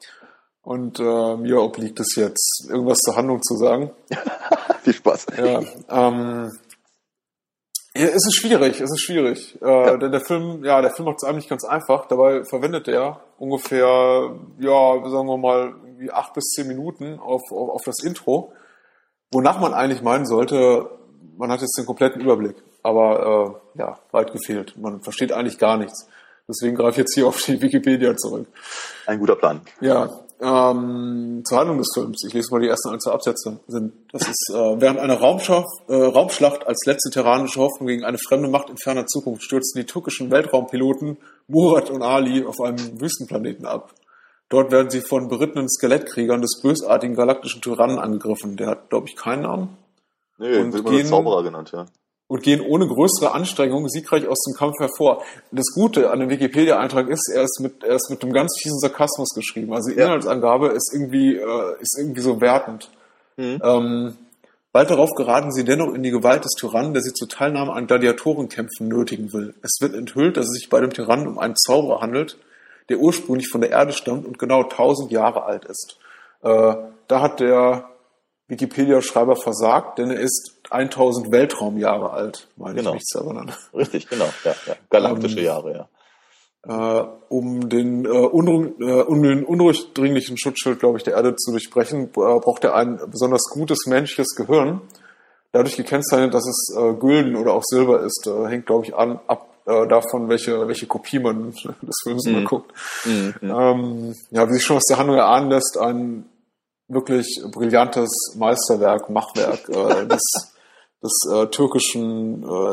[0.63, 3.93] Und äh, mir obliegt es jetzt, irgendwas zur Handlung zu sagen.
[4.83, 5.27] Viel Spaß.
[5.39, 6.51] Ja, ähm,
[7.99, 9.59] ja, es ist schwierig, es ist schwierig.
[9.63, 9.97] Äh, ja.
[9.97, 12.07] Denn der Film, ja, der Film macht es eigentlich ganz einfach.
[12.07, 17.71] Dabei verwendet er ungefähr, ja, sagen wir mal, wie acht bis zehn Minuten auf, auf,
[17.71, 18.53] auf das Intro,
[19.33, 20.91] wonach man eigentlich meinen sollte,
[21.37, 22.57] man hat jetzt den kompletten Überblick.
[22.83, 24.77] Aber äh, ja, weit gefehlt.
[24.77, 26.09] Man versteht eigentlich gar nichts.
[26.49, 28.47] Deswegen greife ich jetzt hier auf die Wikipedia zurück.
[29.07, 29.63] Ein guter Plan.
[29.81, 32.23] Ja, ähm, zur Handlung des Films.
[32.27, 33.61] Ich lese mal die ersten ein, zwei Absätze.
[33.67, 38.19] Sind, das ist, äh, während einer Raumschlacht, äh, Raumschlacht als letzte terranische Hoffnung gegen eine
[38.19, 41.19] fremde Macht in ferner Zukunft stürzen die türkischen Weltraumpiloten
[41.49, 43.95] Murat und Ali auf einem Wüstenplaneten ab.
[44.49, 48.57] Dort werden sie von berittenen Skelettkriegern des bösartigen galaktischen Tyrannen angegriffen.
[48.57, 49.77] Der hat, glaube ich, keinen Namen.
[50.39, 51.87] Nee, und wird gehen, Zauberer genannt, ja.
[52.29, 55.23] Und gehen ohne größere Anstrengung siegreich aus dem Kampf hervor.
[55.53, 58.81] Das Gute an dem Wikipedia-Eintrag ist, er ist mit, er ist mit einem ganz fiesen
[58.81, 59.73] Sarkasmus geschrieben.
[59.73, 60.01] Also die.
[60.01, 62.91] Inhaltsangabe ist irgendwie, äh, ist irgendwie so wertend.
[63.37, 63.61] Mhm.
[63.63, 64.17] Ähm,
[64.73, 67.87] bald darauf geraten sie dennoch in die Gewalt des Tyrannen, der sie zur Teilnahme an
[67.87, 69.55] Gladiatorenkämpfen nötigen will.
[69.63, 72.39] Es wird enthüllt, dass es sich bei dem Tyrannen um einen Zauberer handelt,
[72.89, 75.99] der ursprünglich von der Erde stammt und genau 1000 Jahre alt ist.
[76.43, 76.75] Äh,
[77.09, 77.89] da hat der
[78.49, 82.91] Wikipedia-Schreiber versagt, denn er ist 1000 Weltraumjahre alt, meine genau.
[82.91, 83.53] ich mich zu erinnern.
[83.75, 84.75] Richtig, genau, ja, ja.
[84.91, 85.89] galaktische ähm, Jahre, ja.
[86.69, 92.07] Äh, um den, äh, äh, um den undurchdringlichen Schutzschild, glaube ich, der Erde zu durchbrechen,
[92.07, 94.81] äh, braucht er ein besonders gutes menschliches Gehirn,
[95.53, 98.27] dadurch gekennzeichnet, dass es äh, Gülden oder auch Silber ist.
[98.27, 101.51] Äh, hängt, glaube ich, an, ab äh, davon, welche, welche Kopie man
[101.83, 102.33] des Films mhm.
[102.33, 102.73] mal guckt.
[103.05, 103.35] Mhm.
[103.43, 106.25] Ähm, ja, wie sich schon aus der Handlung erahnen lässt, ein
[106.89, 110.23] wirklich brillantes Meisterwerk, Machwerk äh, des,
[111.03, 112.73] des äh, türkischen äh,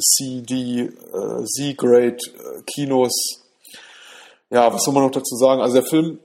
[0.00, 3.12] CD, äh, Z-Grade äh, Kinos.
[4.50, 5.60] Ja, was soll man noch dazu sagen?
[5.60, 6.18] Also der Film,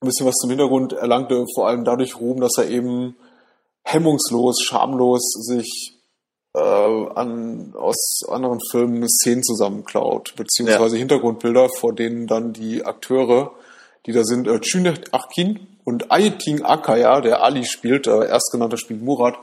[0.00, 3.16] ein bisschen was zum Hintergrund, erlangte vor allem dadurch Ruhm, dass er eben
[3.84, 6.00] hemmungslos, schamlos sich
[6.54, 11.00] äh, an, aus anderen Filmen Szenen zusammenklaut, beziehungsweise ja.
[11.00, 13.52] Hintergrundbilder, vor denen dann die Akteure,
[14.06, 19.02] die da sind, äh, Cüneyt Akin und Ayetin Akaya, der Ali spielt, äh, erstgenannter spielt
[19.02, 19.36] Murat,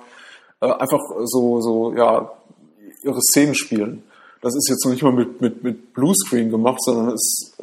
[0.61, 2.31] äh, einfach so, so, ja,
[3.03, 4.03] ihre Szenen spielen.
[4.41, 7.53] Das ist jetzt noch nicht mal mit, mit, mit Bluescreen gemacht, sondern es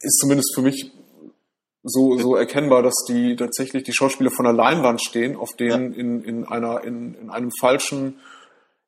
[0.00, 0.90] ist zumindest für mich
[1.82, 6.00] so, so erkennbar, dass die tatsächlich die Schauspieler von der Leinwand stehen, auf denen ja.
[6.00, 8.20] in, in einer, in, in einem falschen,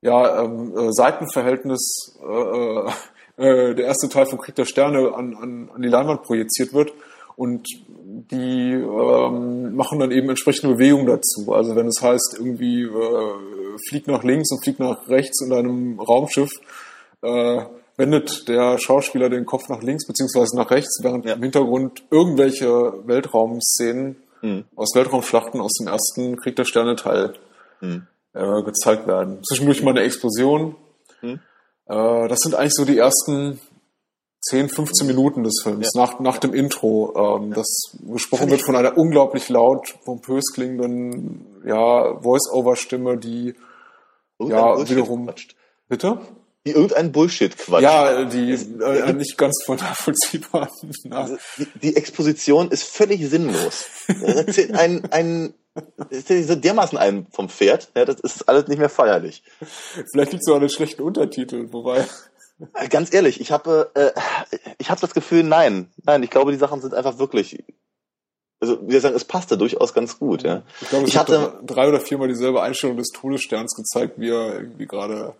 [0.01, 2.89] ja, ähm, äh, Seitenverhältnis äh, äh,
[3.37, 6.91] äh, der erste Teil von Krieg der Sterne an, an, an die Leinwand projiziert wird
[7.35, 7.67] und
[8.29, 11.53] die ähm, machen dann eben entsprechende Bewegungen dazu.
[11.53, 15.99] Also wenn es heißt, irgendwie äh, fliegt nach links und fliegt nach rechts in einem
[15.99, 16.51] Raumschiff,
[17.21, 17.61] äh,
[17.97, 21.33] wendet der Schauspieler den Kopf nach links beziehungsweise nach rechts, während ja.
[21.33, 24.65] im Hintergrund irgendwelche Weltraumszenen mhm.
[24.75, 27.33] aus Weltraumschlachten aus dem ersten Krieg der Sterne Teil
[27.79, 28.07] mhm.
[28.33, 29.43] äh, gezeigt werden.
[29.43, 30.75] Zwischendurch mal eine Explosion.
[31.21, 31.39] Mhm.
[31.87, 33.59] Äh, das sind eigentlich so die ersten
[34.43, 36.01] 10, 15 Minuten des Films, ja.
[36.01, 37.55] nach, nach dem Intro, ähm, ja.
[37.55, 43.53] das gesprochen wird von einer unglaublich laut, pompös klingenden, ja, Voice-Over-Stimme, die,
[44.39, 45.31] ja, wiederum,
[45.87, 46.19] bitte?
[46.65, 47.83] die irgendein Bullshit quatscht.
[47.83, 50.69] Ja, die äh, nicht ganz voll nachvollziehbar.
[51.09, 53.85] Also, die, die, Exposition ist völlig sinnlos.
[54.73, 55.53] ein, ein,
[56.09, 59.43] so dermaßen ein vom Pferd, ja, das ist alles nicht mehr feierlich.
[60.11, 62.05] Vielleicht liegt es auch an den schlechten Untertiteln, wobei.
[62.89, 64.11] Ganz ehrlich, ich habe äh,
[64.77, 67.63] ich habe das Gefühl, nein, nein, ich glaube, die Sachen sind einfach wirklich
[68.59, 70.43] also wie wir sagen, es passte durchaus ganz gut.
[70.43, 70.61] Ja.
[70.81, 74.85] Ich glaube, ich hatte drei oder viermal dieselbe Einstellung des Todessterns gezeigt, wie er irgendwie
[74.85, 75.33] gerade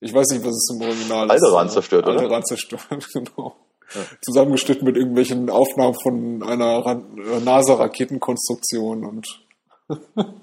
[0.00, 1.32] ich weiß nicht, was es im Original ist.
[1.32, 2.18] Alderan zerstört, oder?
[2.18, 2.82] Alderan zerstört,
[3.12, 3.56] genau.
[3.94, 4.00] Ja.
[4.22, 9.26] Zusammengeschnitten mit irgendwelchen Aufnahmen von einer äh, NASA-Raketenkonstruktion und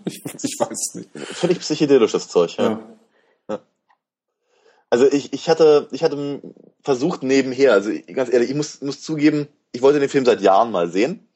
[0.06, 1.10] ich, ich weiß nicht.
[1.16, 2.64] Völlig psychedelisches Zeug, ja.
[2.64, 2.80] ja.
[4.90, 6.42] Also ich, ich hatte, ich hatte
[6.82, 10.72] versucht nebenher, also ganz ehrlich, ich muss, muss zugeben, ich wollte den Film seit Jahren
[10.72, 11.28] mal sehen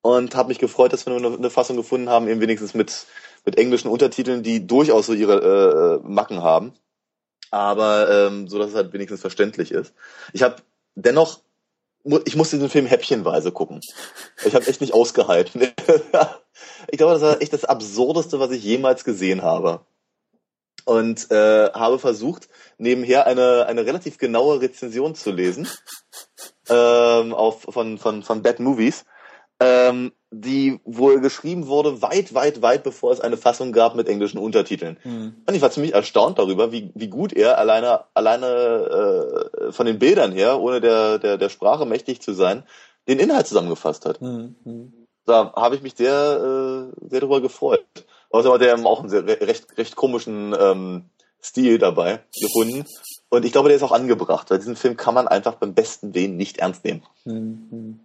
[0.00, 3.06] und habe mich gefreut, dass wir nur eine Fassung gefunden haben, eben wenigstens mit,
[3.44, 6.72] mit englischen Untertiteln, die durchaus so ihre äh, Macken haben
[7.54, 9.94] aber ähm, so dass es halt wenigstens verständlich ist.
[10.32, 10.56] Ich habe
[10.96, 11.40] dennoch,
[12.24, 13.80] ich musste den Film häppchenweise gucken.
[14.44, 15.62] Ich habe echt nicht ausgehalten.
[16.90, 19.86] ich glaube, das war echt das Absurdeste, was ich jemals gesehen habe.
[20.84, 25.66] Und äh, habe versucht, nebenher eine, eine relativ genaue Rezension zu lesen
[26.68, 29.04] ähm, auf, von, von, von Bad Movies
[29.60, 34.38] ähm, die wohl geschrieben wurde, weit, weit, weit bevor es eine Fassung gab mit englischen
[34.38, 34.98] Untertiteln.
[35.04, 35.36] Mhm.
[35.46, 39.98] Und ich war ziemlich erstaunt darüber, wie, wie gut er alleine, alleine äh, von den
[39.98, 42.64] Bildern her, ohne der, der, der Sprache mächtig zu sein,
[43.06, 44.20] den Inhalt zusammengefasst hat.
[44.20, 45.06] Mhm.
[45.24, 47.84] Da habe ich mich sehr, äh, sehr darüber gefreut.
[48.34, 51.04] Außerdem hat er auch einen sehr, recht, recht komischen ähm,
[51.40, 52.84] Stil dabei gefunden.
[53.28, 56.14] Und ich glaube, der ist auch angebracht, weil diesen Film kann man einfach beim besten
[56.14, 57.04] Willen nicht ernst nehmen.
[57.24, 58.00] Mhm.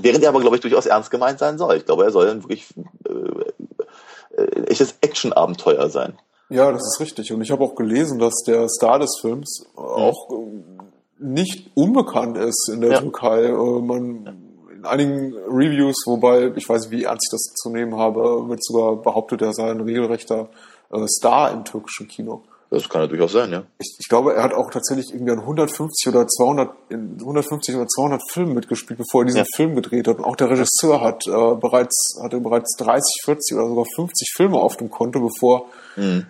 [0.00, 1.76] Während er aber, glaube ich, durchaus ernst gemeint sein soll.
[1.76, 2.66] Ich glaube, er soll dann wirklich
[3.08, 6.18] äh, äh, echtes Action-Abenteuer sein.
[6.48, 7.32] Ja, das ist richtig.
[7.32, 9.78] Und ich habe auch gelesen, dass der Star des Films mhm.
[9.78, 13.00] auch äh, nicht unbekannt ist in der ja.
[13.00, 13.44] Türkei.
[13.44, 14.43] Äh, man
[14.86, 18.96] einigen Reviews, wobei ich weiß nicht, wie ernst ich das zu nehmen habe, wird sogar
[18.96, 20.48] behauptet, er sei ein regelrechter
[20.90, 22.42] äh, Star im türkischen Kino.
[22.70, 23.64] Das kann ja durchaus sein, ja.
[23.78, 27.86] Ich, ich, glaube, er hat auch tatsächlich irgendwie an 150 oder 200, in 150 oder
[27.86, 29.44] 200 Filmen mitgespielt, bevor er diesen ja.
[29.54, 30.18] Film gedreht hat.
[30.18, 34.58] Und auch der Regisseur hat äh, bereits, hatte bereits 30, 40 oder sogar 50 Filme
[34.58, 35.66] auf dem Konto, bevor
[35.96, 36.26] mhm.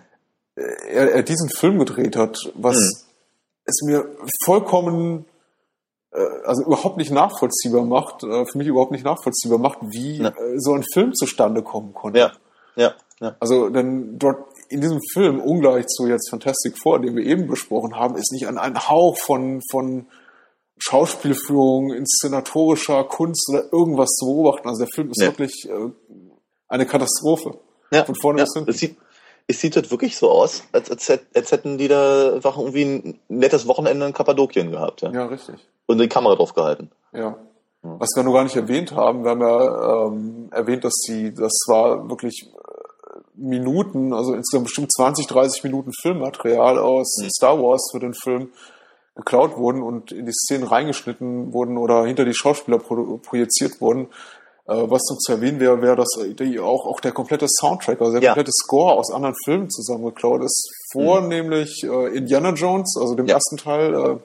[0.55, 2.91] er, er, diesen Film gedreht hat, was mhm.
[3.65, 4.05] es mir
[4.43, 5.25] vollkommen,
[6.45, 10.29] also überhaupt nicht nachvollziehbar macht, äh, für mich überhaupt nicht nachvollziehbar macht, wie ja.
[10.29, 12.19] Äh, so ein Film zustande kommen konnte.
[12.19, 12.31] Ja.
[12.75, 12.93] Ja.
[13.19, 13.35] ja.
[13.39, 17.95] Also, denn dort in diesem Film, ungleich zu jetzt Fantastic Four, den wir eben besprochen
[17.95, 20.07] haben, ist nicht ein, ein Hauch von, von
[20.77, 24.67] Schauspielführung, inszenatorischer Kunst oder irgendwas zu beobachten.
[24.67, 25.27] Also der Film ist ja.
[25.27, 25.91] wirklich äh,
[26.67, 27.59] eine Katastrophe.
[27.91, 28.45] Ja, von vorne ja.
[28.45, 28.69] bis hinten.
[28.71, 28.97] Es sieht,
[29.47, 33.19] es sieht halt wirklich so aus, als, als, als hätten die da einfach irgendwie ein
[33.27, 35.01] nettes Wochenende in Kappadokien gehabt.
[35.01, 35.55] Ja, ja richtig.
[35.85, 36.89] Und die Kamera drauf gehalten.
[37.13, 37.37] Ja.
[37.83, 41.53] Was wir noch gar nicht erwähnt haben, wir haben ja ähm, erwähnt, dass sie, das
[41.65, 42.49] zwar wirklich
[43.35, 47.29] Minuten, also insgesamt bestimmt 20, 30 Minuten Filmmaterial aus mhm.
[47.29, 48.49] Star Wars für den Film
[49.15, 54.07] geklaut wurden und in die Szenen reingeschnitten wurden oder hinter die Schauspieler pro projiziert wurden.
[54.67, 58.13] Äh, was noch zu erwähnen wäre, wäre, dass die auch, auch der komplette Soundtrack, also
[58.13, 58.29] der ja.
[58.31, 60.71] komplette Score aus anderen Filmen zusammengeklaut ist.
[60.91, 61.91] Vornehmlich mhm.
[61.91, 63.35] äh, Indiana Jones, also dem ja.
[63.35, 63.93] ersten Teil.
[63.93, 64.17] Äh,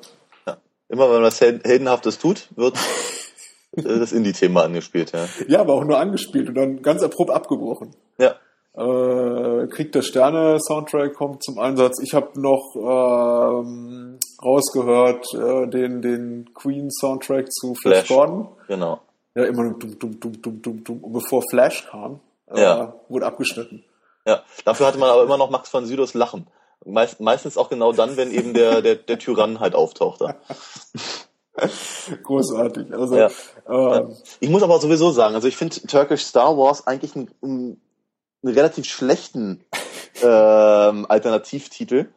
[0.46, 0.56] ja.
[0.88, 2.78] Immer wenn man was Heldenhaftes tut, wird
[3.76, 5.26] äh, das Indie-Thema angespielt, ja.
[5.46, 7.94] Ja, aber auch nur angespielt und dann ganz abrupt abgebrochen.
[8.16, 8.36] Ja.
[8.72, 12.00] Äh, Krieg der Sterne Soundtrack kommt zum Einsatz.
[12.02, 18.48] Ich habe noch ähm, rausgehört äh, den den Queen Soundtrack zu Flash, Flash Gordon.
[18.68, 19.00] Genau.
[19.34, 21.04] Ja, immer nur dumm, dumm, dumm, dumm, dumm, dumm.
[21.04, 22.94] Und bevor Flash kam, äh, ja.
[23.08, 23.84] wurde abgeschnitten.
[24.26, 26.46] Ja, dafür hatte man aber immer noch Max von Sydows Lachen.
[26.84, 30.36] Meist, meistens auch genau dann, wenn eben der, der, der Tyrann halt auftauchte.
[32.22, 32.92] Großartig.
[32.92, 33.30] Also, ja.
[33.68, 37.80] ähm, ich muss aber sowieso sagen, also ich finde Turkish Star Wars eigentlich einen, einen
[38.44, 39.64] relativ schlechten
[40.22, 42.08] ähm, Alternativtitel,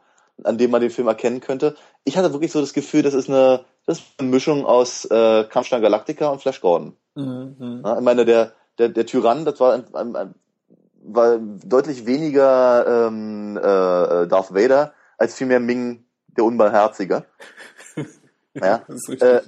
[0.43, 1.75] an dem man den Film erkennen könnte.
[2.05, 5.43] Ich hatte wirklich so das Gefühl, das ist eine, das ist eine Mischung aus äh,
[5.45, 6.95] Kampfstein Galactica und Flash Gordon.
[7.15, 7.81] Mhm.
[7.83, 10.35] Ja, ich meine, der, der, der Tyrann, das war, ein, ein, ein,
[11.03, 17.25] war deutlich weniger ähm, äh, Darth Vader als vielmehr Ming der Unbarmherzige.
[18.53, 18.83] ja,
[19.19, 19.41] äh,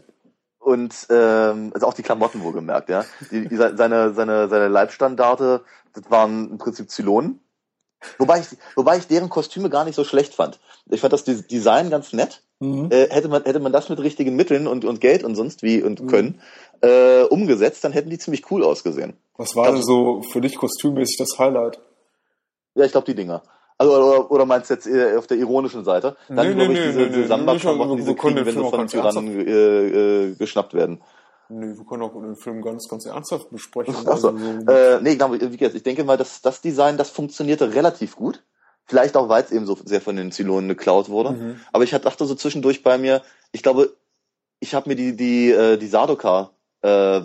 [0.59, 3.05] und ähm, also auch die Klamotten wohlgemerkt, ja.
[3.31, 5.63] Die, die, seine, seine, seine Leibstandarte,
[5.93, 7.39] das waren im Prinzip Zylonen.
[8.17, 10.59] Wobei ich, wobei ich deren Kostüme gar nicht so schlecht fand.
[10.89, 12.41] Ich fand das Design ganz nett.
[12.59, 12.89] Mhm.
[12.89, 15.83] Äh, hätte man hätte man das mit richtigen Mitteln und und Geld und sonst wie
[15.83, 16.07] und mhm.
[16.07, 16.41] können
[16.81, 19.13] äh, umgesetzt, dann hätten die ziemlich cool ausgesehen.
[19.37, 21.79] Was war denn so für dich kostümmäßig das Highlight?
[22.75, 23.43] Ja, ich glaube die Dinger.
[23.77, 26.15] Also oder, oder meinst du jetzt eher auf der ironischen Seite?
[26.29, 29.87] Dann nee, nee, ich, diese, nee, diese Samba-Klamotten, diese kriegen, wenn sie von Tyrannen äh,
[30.29, 31.01] äh, geschnappt werden.
[31.49, 33.95] Nee, wir können auch den Film ganz, ganz ernsthaft besprechen.
[34.07, 37.73] Also so äh, nee, genau, wie gesagt, ich denke mal, dass das Design, das funktionierte
[37.73, 38.43] relativ gut.
[38.85, 41.31] Vielleicht auch, weil es eben so sehr von den Zylonen geklaut wurde.
[41.31, 41.59] Mhm.
[41.73, 43.21] Aber ich dachte so zwischendurch bei mir,
[43.51, 43.93] ich glaube,
[44.59, 46.54] ich habe mir die, die, äh, die Sardoka-Wachen
[46.85, 47.21] äh,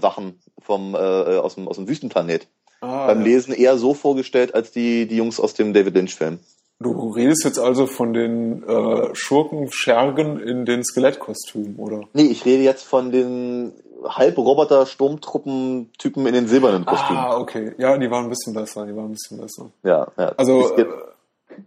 [0.61, 2.49] vom, äh, aus, dem, aus dem Wüstenplanet
[2.81, 3.25] ah, beim ja.
[3.25, 6.41] Lesen eher so vorgestellt als die, die Jungs aus dem David Lynch-Film.
[6.83, 12.05] Du redest jetzt also von den äh, Schurken-Schergen in den Skelettkostümen, oder?
[12.15, 17.23] Nee, ich rede jetzt von den Halb-Roboter-Sturmtruppen-Typen in den silbernen Kostümen.
[17.23, 17.75] Ah, okay.
[17.77, 19.71] Ja, die waren ein bisschen besser, die waren ein bisschen besser.
[19.83, 20.33] Ja, ja.
[20.39, 20.75] Also,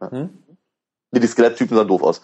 [0.09, 0.29] hm?
[1.11, 2.23] Nee, die Skeletttypen sahen doof aus.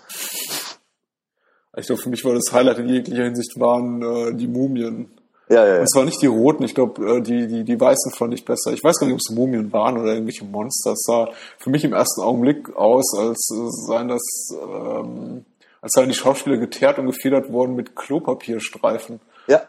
[1.78, 5.12] Ich glaube, für mich war das Highlight in jeglicher Hinsicht waren äh, die Mumien.
[5.50, 5.80] Ja, ja, ja.
[5.80, 8.46] Und es waren nicht die roten, ich glaube, äh, die, die, die weißen fand ich
[8.46, 8.72] besser.
[8.72, 10.92] Ich weiß gar nicht, ob es Mumien waren oder irgendwelche Monster.
[10.92, 14.22] Es sah für mich im ersten Augenblick aus, als äh, seien das,
[14.52, 15.46] ähm,
[15.82, 19.20] als seien die Schauspieler geteert und gefedert worden mit Klopapierstreifen.
[19.48, 19.64] Ja.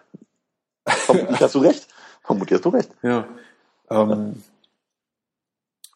[0.87, 1.87] Vermutlich hast du recht.
[2.24, 2.91] Vermutlich hast du recht.
[3.03, 3.26] Ja.
[3.89, 4.43] Ähm,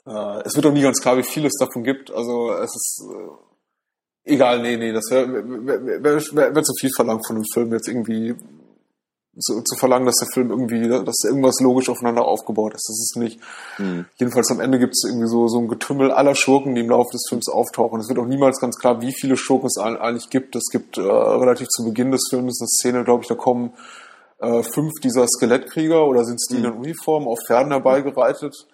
[0.07, 2.11] äh, es wird auch nie ganz klar, wie viel es davon gibt.
[2.11, 6.91] Also es ist äh, egal, nee, nee, das wäre wär, wär, wär, wär zu viel
[6.97, 8.35] verlangt von einem Film jetzt irgendwie
[9.39, 12.89] zu, zu verlangen, dass der Film irgendwie, dass irgendwas logisch aufeinander aufgebaut ist.
[12.89, 13.41] Das ist nicht.
[13.79, 14.07] Mhm.
[14.17, 17.11] Jedenfalls am Ende gibt es irgendwie so, so ein Getümmel aller Schurken, die im Laufe
[17.13, 18.01] des Films auftauchen.
[18.01, 20.57] Es wird auch niemals ganz klar, wie viele Schurken es eigentlich gibt.
[20.57, 23.73] Es gibt äh, relativ zu Beginn des Films eine Szene, glaube ich, da kommen
[24.41, 26.65] äh, fünf dieser Skelettkrieger oder sind es die mhm.
[26.65, 28.67] in Uniform auf Pferden herbeigereitet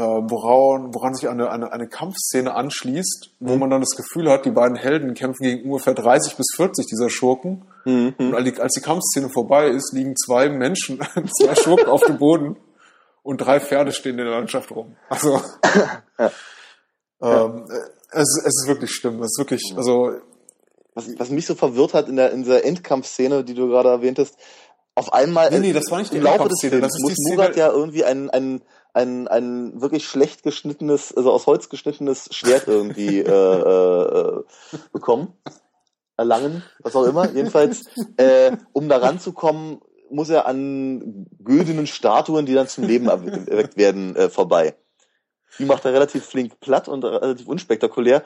[0.00, 3.60] woran, woran sich eine, eine, eine Kampfszene anschließt, wo mhm.
[3.60, 7.10] man dann das Gefühl hat, die beiden Helden kämpfen gegen ungefähr 30 bis 40 dieser
[7.10, 7.66] Schurken.
[7.84, 8.14] Mhm.
[8.18, 11.00] Und als die, Kampfszene vorbei ist, liegen zwei Menschen,
[11.40, 12.56] zwei Schurken auf dem Boden
[13.22, 14.96] und drei Pferde stehen in der Landschaft rum.
[15.10, 15.40] Also
[16.18, 16.30] ja.
[17.20, 17.66] ähm,
[18.10, 19.20] es, es ist wirklich schlimm.
[19.20, 20.12] Es ist wirklich, also
[20.94, 24.36] was, was mich so verwirrt hat in der in der Endkampfszene, die du gerade erwähntest,
[24.94, 27.14] auf einmal nee, nee, das war nicht die im Laufe des Films das ist muss
[27.30, 28.62] Murat ja irgendwie ein, ein
[28.92, 34.42] ein, ein wirklich schlecht geschnittenes, also aus Holz geschnittenes Schwert irgendwie äh, äh,
[34.92, 35.32] bekommen,
[36.16, 37.30] erlangen, was auch immer.
[37.30, 37.84] Jedenfalls,
[38.16, 39.80] äh, um da ranzukommen,
[40.10, 44.74] muss er an güldenen Statuen, die dann zum Leben erweckt werden, äh, vorbei.
[45.58, 48.22] Die macht er relativ flink platt und relativ unspektakulär.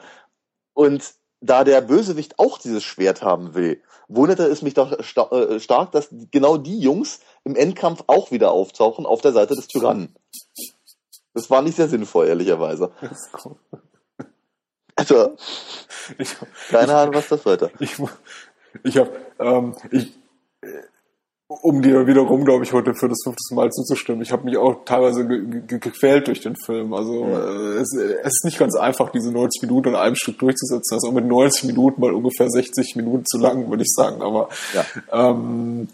[0.73, 5.59] Und da der Bösewicht auch dieses Schwert haben will, wunderte es mich doch sta äh,
[5.59, 10.13] stark, dass genau die Jungs im Endkampf auch wieder auftauchen auf der Seite des Tyrannen.
[11.33, 12.91] Das war nicht sehr sinnvoll, ehrlicherweise.
[14.95, 15.35] Also,
[16.17, 16.35] ich,
[16.69, 17.69] keine Ahnung, was das sollte.
[17.79, 17.95] Ich,
[18.83, 20.11] ich habe, ähm, ich,
[21.47, 24.21] um dir wiederum, glaube ich, heute für das fünfte Mal zuzustimmen.
[24.21, 26.93] Ich habe mich auch teilweise ge ge gequält durch den Film.
[26.93, 30.95] Also äh, es, es, ist nicht ganz einfach, diese 90 Minuten in einem Stück durchzusetzen.
[30.95, 34.21] Also mit 90 Minuten mal ungefähr 60 Minuten zu lang, würde ich sagen.
[34.21, 34.85] Aber ja.
[35.11, 35.87] ähm,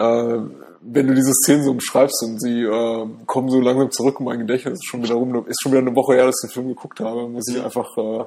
[0.00, 0.40] äh,
[0.82, 4.38] wenn du diese Szenen so beschreibst und sie äh, kommen so langsam zurück in mein
[4.38, 6.68] Gedächtnis, ist schon wieder rum, ist schon wieder eine Woche her, dass ich den Film
[6.68, 8.24] geguckt habe, muss ich einfach äh,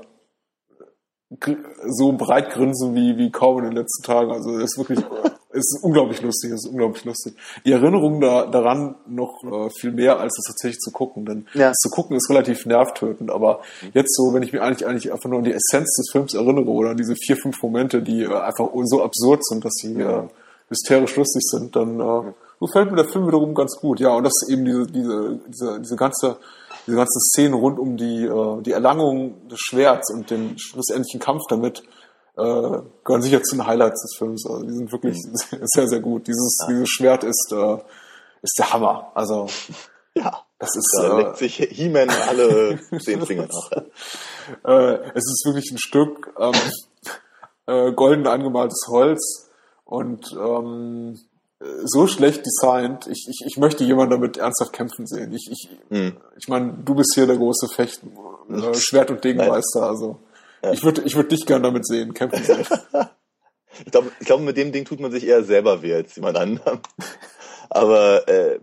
[1.88, 4.32] so breit grinsen wie, wie kaum in den letzten Tagen.
[4.32, 5.00] Also es ist wirklich,
[5.50, 7.34] es ist unglaublich lustig, es ist unglaublich lustig.
[7.66, 11.26] Die Erinnerung da, daran noch äh, viel mehr, als es tatsächlich zu gucken.
[11.26, 11.74] Denn ja.
[11.74, 13.32] zu gucken ist relativ nervtötend.
[13.32, 13.62] Aber
[13.94, 16.70] jetzt so, wenn ich mir eigentlich eigentlich einfach nur an die Essenz des Films erinnere
[16.70, 20.28] oder an diese vier, fünf Momente, die äh, einfach so absurd sind, dass sie äh,
[20.70, 24.00] hysterisch lustig sind, dann äh, gefällt mir der Film wiederum ganz gut.
[24.00, 26.38] Ja, und das eben diese, diese, diese, diese ganze
[26.86, 31.44] diese ganzen Szenen rund um die, äh, die Erlangung des Schwerts und den schlussendlichen Kampf
[31.50, 31.84] damit
[32.36, 32.42] äh,
[33.04, 34.46] gehören sicher zu den Highlights des Films.
[34.46, 35.60] Also die sind wirklich mhm.
[35.64, 36.28] sehr, sehr gut.
[36.28, 36.68] Dieses, ja.
[36.68, 37.78] dieses Schwert ist, äh,
[38.42, 39.12] ist der Hammer.
[39.14, 39.48] Also
[40.16, 40.98] ja, das ist.
[40.98, 43.72] Da äh, leckt sich He-Man alle zehn Finger nach.
[44.66, 46.54] äh, es ist wirklich ein Stück ähm,
[47.68, 49.43] äh, golden angemaltes Holz
[49.94, 51.20] und ähm,
[51.84, 53.06] so schlecht designt.
[53.06, 55.32] Ich, ich, ich möchte jemanden damit ernsthaft kämpfen sehen.
[55.34, 56.18] Ich, ich, hm.
[56.36, 58.02] ich meine, du bist hier der große Fecht,
[58.50, 59.84] äh, Schwert- und Degenmeister.
[59.84, 60.18] Also
[60.64, 60.72] ja.
[60.72, 62.66] ich würde ich würd dich gerne damit sehen, kämpfen sehen.
[63.86, 66.38] ich glaube, ich glaub, mit dem Ding tut man sich eher selber weh als jemand
[66.38, 66.80] anderem.
[67.70, 68.60] Aber äh,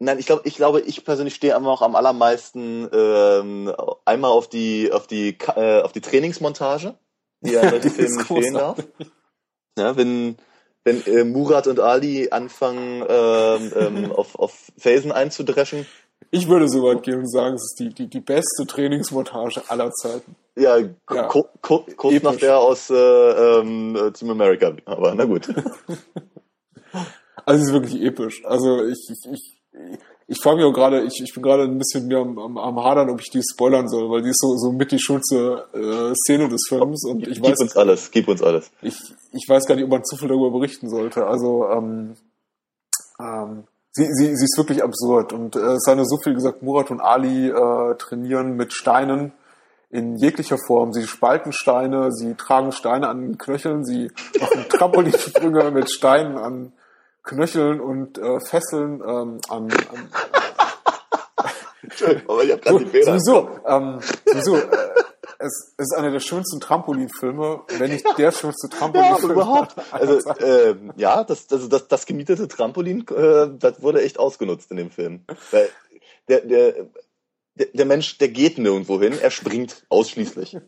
[0.00, 3.72] nein, ich glaube, ich glaube, ich persönlich stehe immer noch am allermeisten ähm,
[4.04, 6.96] einmal auf die auf die äh, auf die Trainingsmontage,
[7.40, 8.78] die ja in solchen Filmen fehlen darf.
[9.78, 10.36] Ja, wenn
[10.84, 15.86] wenn äh, Murat und Ali anfangen, ähm, ähm, auf, auf Felsen einzudreschen.
[16.30, 19.90] Ich würde so weit gehen und sagen, es ist die, die, die beste Trainingsmontage aller
[19.92, 20.34] Zeiten.
[20.56, 21.28] Ja, ja.
[21.28, 25.48] kurz nach der aus äh, ähm, Team America, aber na gut.
[27.44, 28.44] also es ist wirklich episch.
[28.44, 29.98] Also ich, ich, ich
[30.32, 32.82] ich frage mich auch gerade, ich, ich bin gerade ein bisschen mehr am, am, am
[32.82, 36.14] Hadern, ob ich die spoilern soll, weil die ist so, so mit die schulze äh,
[36.14, 37.58] Szene des Films und ich gib weiß.
[37.58, 38.70] Gib uns alles, gib uns alles.
[38.80, 38.96] Ich,
[39.32, 41.26] ich weiß gar nicht, ob man zu viel darüber berichten sollte.
[41.26, 42.16] Also, ähm,
[43.20, 46.62] ähm, sie, sie, sie ist wirklich absurd und äh, es sei nur so viel gesagt,
[46.62, 49.32] Murat und Ali äh, trainieren mit Steinen
[49.90, 50.94] in jeglicher Form.
[50.94, 54.10] Sie spalten Steine, sie tragen Steine an den Knöcheln, sie
[54.40, 56.72] machen Trampolinsprünge mit Steinen an
[57.22, 60.10] Knöcheln und äh, Fesseln ähm, an, an
[62.28, 63.18] aber ich hab gerade die Bilder.
[63.18, 65.02] Sowieso, ähm, sowieso äh,
[65.38, 69.28] es, ist einer der schönsten Trampolinfilme, wenn nicht der schönste Trampolinfilm.
[69.28, 69.74] Ja, überhaupt.
[69.90, 74.76] Also, äh, ja, das, also das, das gemietete Trampolin, äh, das wurde echt ausgenutzt in
[74.76, 75.24] dem Film.
[75.50, 75.68] Weil
[76.28, 76.72] der, der,
[77.54, 80.58] der, der Mensch, der geht nirgendwo hin, er springt ausschließlich.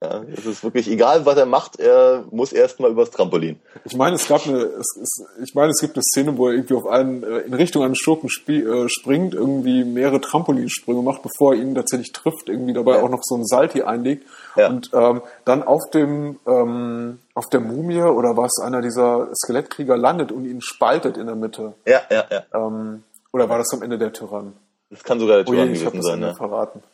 [0.00, 3.58] Ja, es ist wirklich egal, was er macht, er muss erstmal übers Trampolin.
[3.84, 6.54] Ich meine, es gab eine, es, es, ich meine, es gibt eine Szene, wo er
[6.54, 11.54] irgendwie auf einen, äh, in Richtung eines Schurken äh, springt, irgendwie mehrere Trampolinsprünge macht, bevor
[11.54, 13.02] er ihn tatsächlich trifft, irgendwie dabei ja.
[13.02, 14.24] auch noch so ein Salti einlegt.
[14.54, 14.68] Ja.
[14.68, 20.30] Und ähm, dann auf dem, ähm, auf der Mumie oder was einer dieser Skelettkrieger landet
[20.30, 21.74] und ihn spaltet in der Mitte.
[21.86, 22.44] Ja, ja, ja.
[22.54, 24.52] Ähm, oder war das am Ende der Tyrann?
[24.90, 26.36] Das kann sogar der Tyrann oh je, gewesen sein, ne?
[26.36, 26.84] verraten.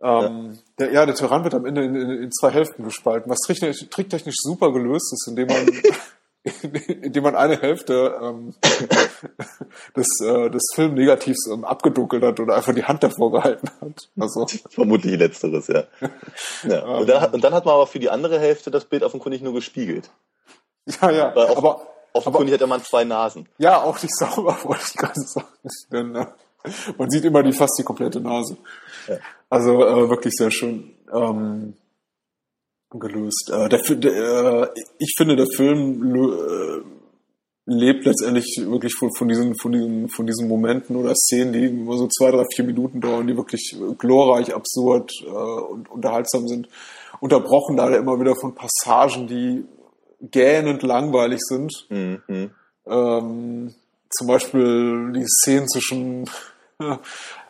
[0.00, 0.58] Ähm, ja.
[0.78, 3.88] Der, ja, der Tyrann wird am Ende in, in, in zwei Hälften gespalten, was tricktechnisch,
[3.90, 5.68] tricktechnisch super gelöst ist, indem man,
[7.02, 8.54] indem man eine Hälfte ähm,
[9.96, 14.08] des, äh, des Filmnegativs ähm, abgedunkelt hat oder einfach die Hand davor gehalten hat.
[14.18, 14.46] Also.
[14.70, 15.84] Vermutlich letzteres, ja.
[16.62, 16.84] ja.
[16.84, 19.52] Und, dann, und dann hat man aber für die andere Hälfte das Bild offenkundig nur
[19.52, 20.10] gespiegelt.
[20.86, 21.34] Ja, ja.
[21.34, 23.48] Weil aber offenkundig aber, hat Mann zwei Nasen.
[23.58, 25.48] Ja, auch nicht sauber, wollte ich gerade sagen.
[25.90, 26.26] Denn, äh,
[26.96, 28.56] man sieht immer die fast die komplette Nase.
[29.08, 29.16] Ja.
[29.50, 31.74] Also äh, wirklich sehr schön ähm,
[32.90, 33.50] gelöst.
[33.52, 34.68] Äh, der, der, äh,
[34.98, 36.80] ich finde, der Film äh,
[37.66, 41.98] lebt letztendlich wirklich von, von, diesen, von, diesen, von diesen Momenten oder Szenen, die nur
[41.98, 46.68] so zwei, drei, vier Minuten dauern, die wirklich glorreich, absurd äh, und unterhaltsam sind.
[47.20, 49.64] Unterbrochen leider immer wieder von Passagen, die
[50.30, 51.86] gähnend langweilig sind.
[51.90, 52.50] Mhm.
[52.86, 53.74] Ähm,
[54.10, 56.24] zum Beispiel die Szenen zwischen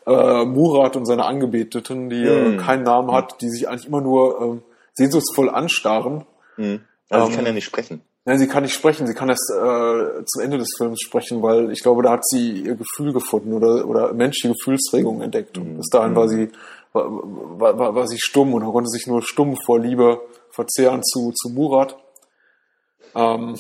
[0.09, 2.57] äh, Murat und seine Angebeteten, die äh, mhm.
[2.59, 4.61] keinen Namen hat, die sich eigentlich immer nur äh,
[4.95, 6.25] sehnsuchtsvoll anstarren.
[6.57, 6.81] Mhm.
[7.09, 8.03] Also ähm, sie kann ja nicht sprechen.
[8.25, 9.07] Nein, sie kann nicht sprechen.
[9.07, 12.61] Sie kann erst äh, zum Ende des Films sprechen, weil ich glaube, da hat sie
[12.61, 15.57] ihr Gefühl gefunden oder, oder menschliche Gefühlsregungen entdeckt.
[15.57, 16.31] Und bis dahin war mhm.
[16.31, 16.51] sie
[16.93, 21.51] war, war, war sie stumm und konnte sich nur stumm vor Liebe verzehren zu, zu
[21.51, 21.97] Murat.
[23.15, 23.57] Ähm, ähm,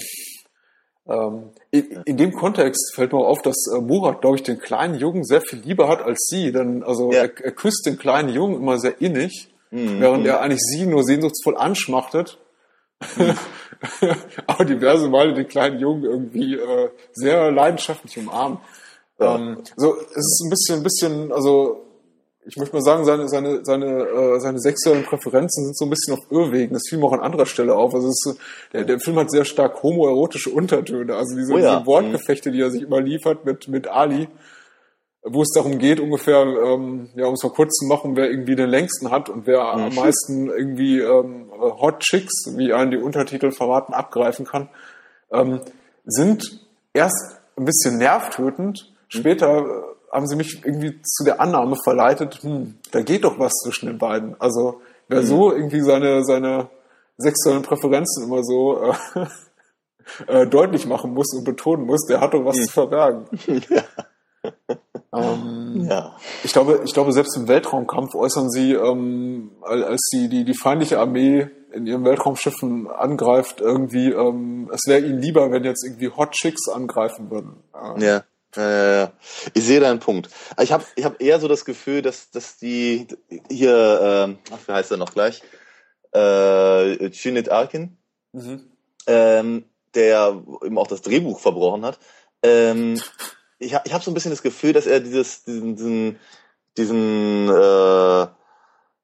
[1.70, 5.24] in, in, dem Kontext fällt mir auf, dass äh, Murat, glaube ich, den kleinen Jungen
[5.24, 6.52] sehr viel lieber hat als sie.
[6.52, 7.20] Denn also ja.
[7.22, 10.00] er, er, küsst den kleinen Jungen immer sehr innig, mhm.
[10.00, 12.38] während er eigentlich sie nur sehnsuchtsvoll anschmachtet.
[13.16, 13.34] Mhm.
[14.46, 18.60] Aber diverse Male den kleinen Jungen irgendwie äh, sehr leidenschaftlich umarmt.
[19.18, 19.36] Ja.
[19.36, 21.87] Ähm, so, es ist ein bisschen, ein bisschen, also
[22.48, 26.14] ich möchte mal sagen, seine, seine, seine, äh, seine sexuellen Präferenzen sind so ein bisschen
[26.14, 26.72] auf Irrwegen.
[26.72, 27.94] Das fiel mir auch an anderer Stelle auf.
[27.94, 28.38] Also ist,
[28.72, 31.14] der, der Film hat sehr stark homoerotische Untertöne.
[31.14, 31.76] Also diese, oh ja.
[31.76, 34.28] diese Wortgefechte, die er sich immer liefert mit, mit Ali,
[35.22, 38.56] wo es darum geht, ungefähr, ähm, ja, um es mal kurz zu machen, wer irgendwie
[38.56, 39.82] den längsten hat und wer mhm.
[39.82, 44.70] am meisten irgendwie ähm, Hot Chicks, wie einen die Untertitel verraten, abgreifen kann,
[45.30, 45.60] ähm,
[46.06, 48.94] sind erst ein bisschen nervtötend.
[49.08, 53.52] Später äh, haben sie mich irgendwie zu der Annahme verleitet, hm, da geht doch was
[53.64, 54.40] zwischen den beiden.
[54.40, 55.26] Also wer mhm.
[55.26, 56.70] so irgendwie seine, seine
[57.16, 59.26] sexuellen Präferenzen immer so äh,
[60.42, 62.62] äh, deutlich machen muss und betonen muss, der hat doch was mhm.
[62.62, 63.24] zu verbergen.
[63.70, 63.82] Ja.
[65.12, 66.16] Ähm, ja.
[66.44, 71.00] Ich glaube, ich glaube, selbst im Weltraumkampf äußern sie, ähm, als die, die, die feindliche
[71.00, 76.32] Armee in ihren Weltraumschiffen angreift, irgendwie, ähm, es wäre ihnen lieber, wenn jetzt irgendwie Hot
[76.32, 77.56] Chicks angreifen würden.
[77.74, 78.24] Ähm, ja.
[78.58, 79.04] Äh,
[79.54, 80.30] ich sehe deinen Punkt.
[80.60, 83.06] Ich habe ich hab eher so das Gefühl, dass, dass die
[83.48, 85.42] hier, äh, ach, wie heißt er noch gleich?
[86.12, 87.96] Äh, Chinit Arkin,
[88.32, 88.68] mhm.
[89.06, 92.00] ähm, der eben auch das Drehbuch verbrochen hat.
[92.42, 93.00] Ähm,
[93.60, 96.18] ich habe ich hab so ein bisschen das Gefühl, dass er dieses, diesen, diesen,
[96.76, 98.26] diesen äh,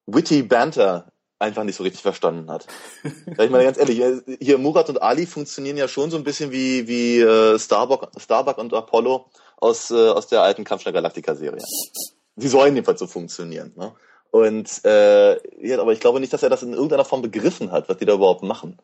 [0.07, 2.67] witty Banter einfach nicht so richtig verstanden hat.
[3.05, 4.03] ich meine ganz ehrlich,
[4.41, 8.59] hier Murat und Ali funktionieren ja schon so ein bisschen wie, wie äh, Starbuck, Starbuck
[8.59, 11.63] und Apollo aus, äh, aus der alten Kampf der Galactica-Serie.
[12.37, 13.73] Die sollen jedenfalls so funktionieren.
[13.77, 13.93] Ne?
[14.31, 15.35] Und äh,
[15.67, 18.05] ja, aber ich glaube nicht, dass er das in irgendeiner Form begriffen hat, was die
[18.05, 18.79] da überhaupt machen.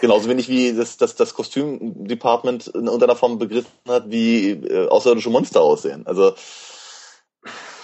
[0.00, 5.30] Genauso wenig wie das, das, das Kostüm-Department in irgendeiner Form begriffen hat, wie äh, außerirdische
[5.30, 6.06] Monster aussehen.
[6.06, 6.34] Also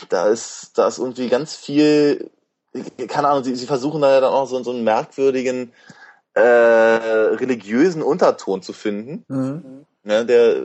[0.09, 2.31] da ist, da ist irgendwie ganz viel
[3.09, 5.73] keine Ahnung, sie, sie versuchen da ja dann auch so, so einen merkwürdigen
[6.35, 9.87] äh, religiösen Unterton zu finden, mhm.
[10.07, 10.65] Ne, der,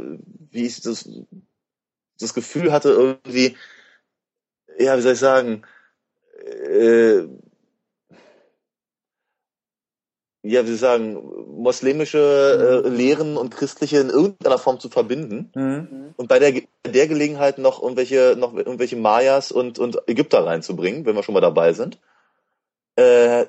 [0.51, 1.09] wie ich das,
[2.19, 3.57] das Gefühl hatte, irgendwie,
[4.77, 5.63] ja, wie soll ich sagen,
[6.45, 7.27] äh,
[10.43, 11.13] ja, wie soll ich sagen,
[11.61, 12.95] moslemische äh, mhm.
[12.95, 16.13] Lehren und christliche in irgendeiner Form zu verbinden mhm.
[16.17, 21.15] und bei der, der Gelegenheit noch irgendwelche, noch irgendwelche Mayas und, und Ägypter reinzubringen, wenn
[21.15, 21.99] wir schon mal dabei sind,
[22.95, 23.45] äh,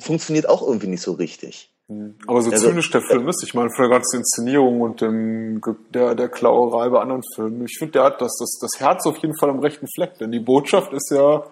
[0.00, 1.72] funktioniert auch irgendwie nicht so richtig.
[1.88, 2.16] Mhm.
[2.26, 5.60] Aber so also, zynisch der Film ist, ich meine, für die ganze Inszenierung und dem,
[5.94, 9.18] der, der Klauerei bei anderen Filmen, ich finde, der hat das, das, das Herz auf
[9.18, 11.44] jeden Fall am rechten Fleck, denn die Botschaft ist ja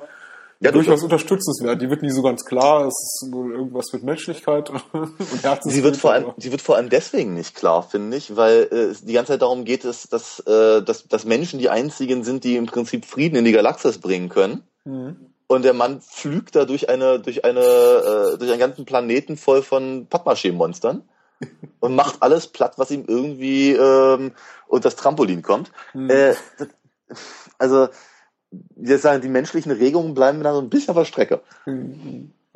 [0.60, 1.82] ja, durchaus unterstützenswert.
[1.82, 2.86] Die wird nie so ganz klar.
[2.86, 5.70] Es ist nur irgendwas mit Menschlichkeit und Herzen.
[5.70, 8.76] Sie wird vor allem, sie wird vor allem deswegen nicht klar, finde ich, weil äh,
[8.76, 12.44] es die ganze Zeit darum geht, dass, dass, äh, dass, dass Menschen die einzigen sind,
[12.44, 14.62] die im Prinzip Frieden in die Galaxis bringen können.
[14.84, 15.33] Mhm.
[15.54, 19.62] Und der Mann flügt da durch eine, durch eine, äh, durch einen ganzen Planeten voll
[19.62, 21.02] von Pappmaché-Monstern
[21.80, 24.32] und macht alles platt, was ihm irgendwie ähm,
[24.66, 25.70] unter das Trampolin kommt.
[25.92, 26.10] Mhm.
[26.10, 26.34] Äh,
[27.58, 27.88] also
[28.76, 31.40] jetzt sagen, die menschlichen Regungen bleiben da so ein bisschen auf der Strecke.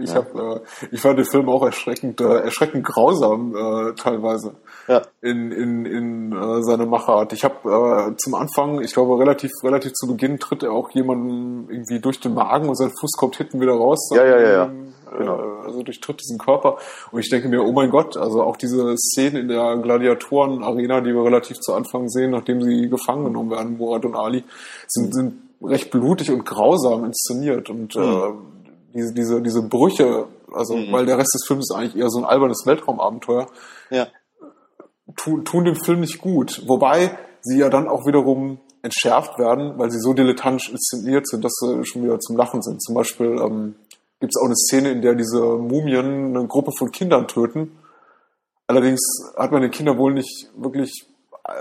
[0.01, 0.16] Ich, ja.
[0.16, 0.61] hab, äh,
[0.92, 4.55] ich fand den Film auch erschreckend, äh, erschreckend grausam äh, teilweise
[4.86, 5.03] ja.
[5.20, 7.32] in, in, in äh, seiner Machart.
[7.32, 11.68] Ich habe äh, zum Anfang, ich glaube relativ relativ zu Beginn tritt er auch jemanden
[11.68, 14.09] irgendwie durch den Magen und sein Fuß kommt hinten wieder raus.
[14.14, 14.70] Ja, ja, ja, ja.
[15.16, 15.40] Genau.
[15.40, 16.78] Äh, also durchtritt diesen Körper.
[17.11, 21.12] Und ich denke mir, oh mein Gott, also auch diese Szene in der Gladiatoren-Arena, die
[21.12, 24.44] wir relativ zu Anfang sehen, nachdem sie gefangen genommen werden, Murat und Ali,
[24.86, 28.03] sind, sind recht blutig und grausam inszeniert und mhm.
[28.03, 28.32] äh,
[28.95, 30.93] diese, diese, diese Brüche, also mhm.
[30.93, 33.49] weil der Rest des Films ist eigentlich eher so ein albernes Weltraumabenteuer,
[33.91, 34.07] ja.
[35.16, 36.62] tun, tun dem Film nicht gut.
[36.66, 41.53] Wobei sie ja dann auch wiederum entschärft werden, weil sie so dilettantisch inszeniert sind, dass
[41.61, 42.82] sie schon wieder zum Lachen sind.
[42.82, 43.74] Zum Beispiel ähm,
[44.20, 47.78] gibt es auch eine Szene, in der diese Mumien eine Gruppe von Kindern töten.
[48.66, 49.01] Allerdings
[49.36, 51.07] hat man den Kindern wohl nicht wirklich
[51.45, 51.53] äh,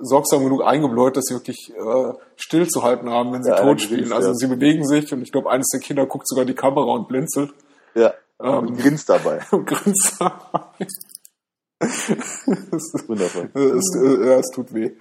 [0.00, 4.12] sorgsam genug eingebläut, dass sie wirklich äh, stillzuhalten haben, wenn sie ja, tot spielen.
[4.12, 4.34] Also ja.
[4.34, 7.52] sie bewegen sich und ich glaube, eines der Kinder guckt sogar die Kamera und blinzelt.
[7.94, 8.14] Ja.
[8.42, 9.40] Ähm, und grinst dabei.
[9.50, 10.86] und grinst dabei.
[13.06, 13.50] Wundervoll.
[13.54, 14.92] Es, äh, ja, es tut weh.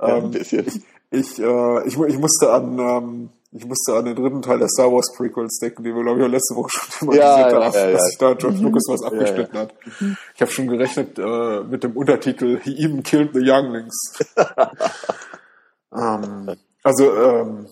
[0.00, 0.66] Ja, ein ähm, bisschen.
[0.66, 0.80] Ich,
[1.10, 4.92] ich, äh, ich, ich musste an ähm, ich musste an den dritten Teil der Star
[4.92, 7.92] Wars Prequels denken, die wir, glaube ich, letzte Woche schon thematisiert ja, haben, ja, ja,
[7.92, 9.74] dass sich da George Lucas was abgeschnitten hat.
[10.34, 13.94] Ich habe schon gerechnet äh, mit dem Untertitel He even killed the younglings.
[15.92, 16.54] ähm,
[16.84, 17.66] also, ähm,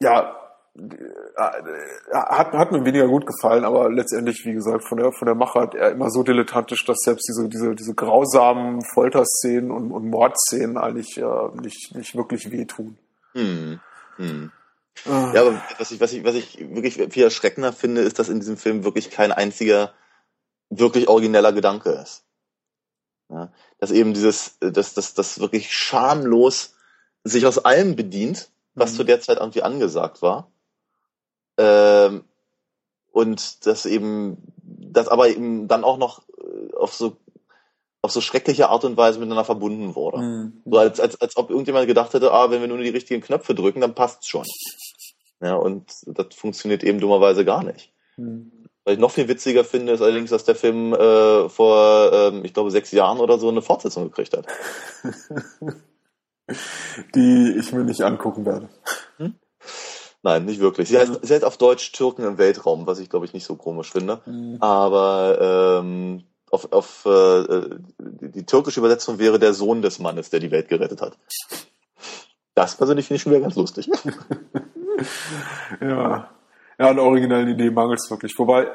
[0.00, 0.36] ja,
[0.76, 5.34] äh, hat, hat mir weniger gut gefallen, aber letztendlich, wie gesagt, von der, von der
[5.34, 10.76] Machart er immer so dilettantisch, dass selbst diese, diese, diese grausamen Folterszenen und, und Mordszenen
[10.76, 12.98] eigentlich äh, nicht, nicht wirklich wehtun.
[13.32, 13.80] Hm.
[14.16, 14.52] Hm.
[15.06, 15.32] Ah.
[15.34, 18.40] Ja, aber was ich, was ich, was ich wirklich viel erschreckender finde, ist, dass in
[18.40, 19.92] diesem Film wirklich kein einziger
[20.70, 22.24] wirklich origineller Gedanke ist.
[23.28, 26.74] Ja, dass eben dieses, dass, dass, dass wirklich schamlos
[27.24, 28.96] sich aus allem bedient, was mhm.
[28.96, 30.50] zu der Zeit irgendwie angesagt war.
[31.56, 32.24] Ähm,
[33.10, 37.16] und das eben, das aber eben dann auch noch äh, auf so
[38.04, 40.18] auf so schreckliche Art und Weise miteinander verbunden wurde.
[40.18, 40.62] Mhm.
[40.66, 43.54] So als, als, als ob irgendjemand gedacht hätte, ah, wenn wir nur die richtigen Knöpfe
[43.54, 44.44] drücken, dann passt's schon.
[45.40, 47.92] Ja, und das funktioniert eben dummerweise gar nicht.
[48.18, 48.52] Mhm.
[48.84, 52.52] Was ich noch viel witziger finde, ist allerdings, dass der Film äh, vor, ähm, ich
[52.52, 54.46] glaube, sechs Jahren oder so eine Fortsetzung gekriegt hat.
[57.14, 58.68] Die ich mir nicht angucken werde.
[59.16, 59.34] Hm?
[60.22, 60.90] Nein, nicht wirklich.
[60.90, 63.56] Sie heißt, sie heißt auf Deutsch Türken im Weltraum, was ich glaube ich nicht so
[63.56, 64.20] komisch finde.
[64.26, 64.58] Mhm.
[64.60, 66.24] Aber ähm,
[66.54, 71.02] auf, auf äh, die türkische Übersetzung wäre der Sohn des Mannes, der die Welt gerettet
[71.02, 71.18] hat.
[72.54, 73.90] Das persönlich finde ich schon wieder ganz lustig.
[75.80, 76.30] ja.
[76.78, 78.32] Ja, an originellen Idee mangelt es wirklich.
[78.36, 78.68] Wobei,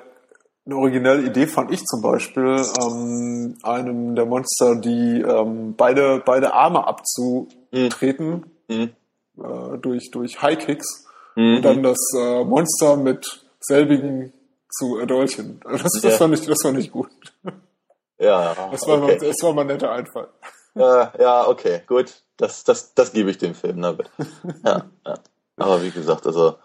[0.65, 6.53] eine originelle Idee fand ich zum Beispiel, ähm, einem der Monster, die ähm, beide, beide
[6.53, 8.89] Arme abzutreten mhm.
[9.37, 11.57] äh, durch, durch High Kicks mhm.
[11.57, 14.33] und dann das äh, Monster mit selbigen
[14.69, 15.59] zu erdolchen.
[15.63, 16.09] Das, das, ja.
[16.11, 17.09] fand ich, das fand ich gut.
[18.19, 19.17] Ja, das war, okay.
[19.17, 20.27] mal, das war mal ein netter Einfall.
[20.75, 22.21] Äh, ja, okay, gut.
[22.37, 23.79] Das, das, das gebe ich dem Film.
[23.79, 24.09] Na gut.
[24.65, 25.13] Ja, ja.
[25.57, 26.55] Aber wie gesagt, also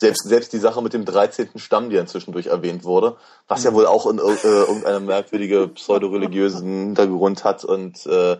[0.00, 1.50] selbst, selbst die Sache mit dem 13.
[1.56, 3.16] Stamm, die ja inzwischen erwähnt wurde,
[3.48, 8.38] was ja wohl auch in, äh, irgendeinem merkwürdigen pseudo-religiösen Hintergrund hat und äh,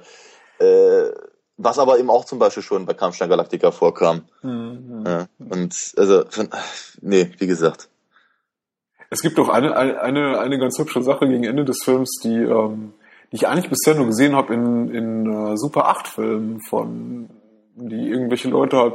[0.59, 1.12] äh,
[1.59, 4.22] was aber eben auch zum Beispiel schon bei Kampfstein Galactica vorkam.
[4.42, 5.05] Mhm.
[5.07, 6.48] Ja, und also, von,
[7.03, 7.89] nee, wie gesagt.
[9.11, 12.93] Es gibt auch eine, eine, eine ganz hübsche Sache gegen Ende des Films, die, ähm,
[13.33, 17.29] die ich eigentlich bisher nur gesehen habe in, in äh, Super 8 Filmen von,
[17.75, 18.95] die irgendwelche Leute halt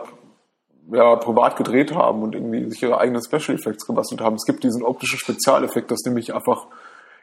[0.91, 4.35] ja, privat gedreht haben und irgendwie sich ihre eigenen Special Effects gebastelt haben.
[4.35, 6.67] Es gibt diesen optischen Spezialeffekt, dass nämlich einfach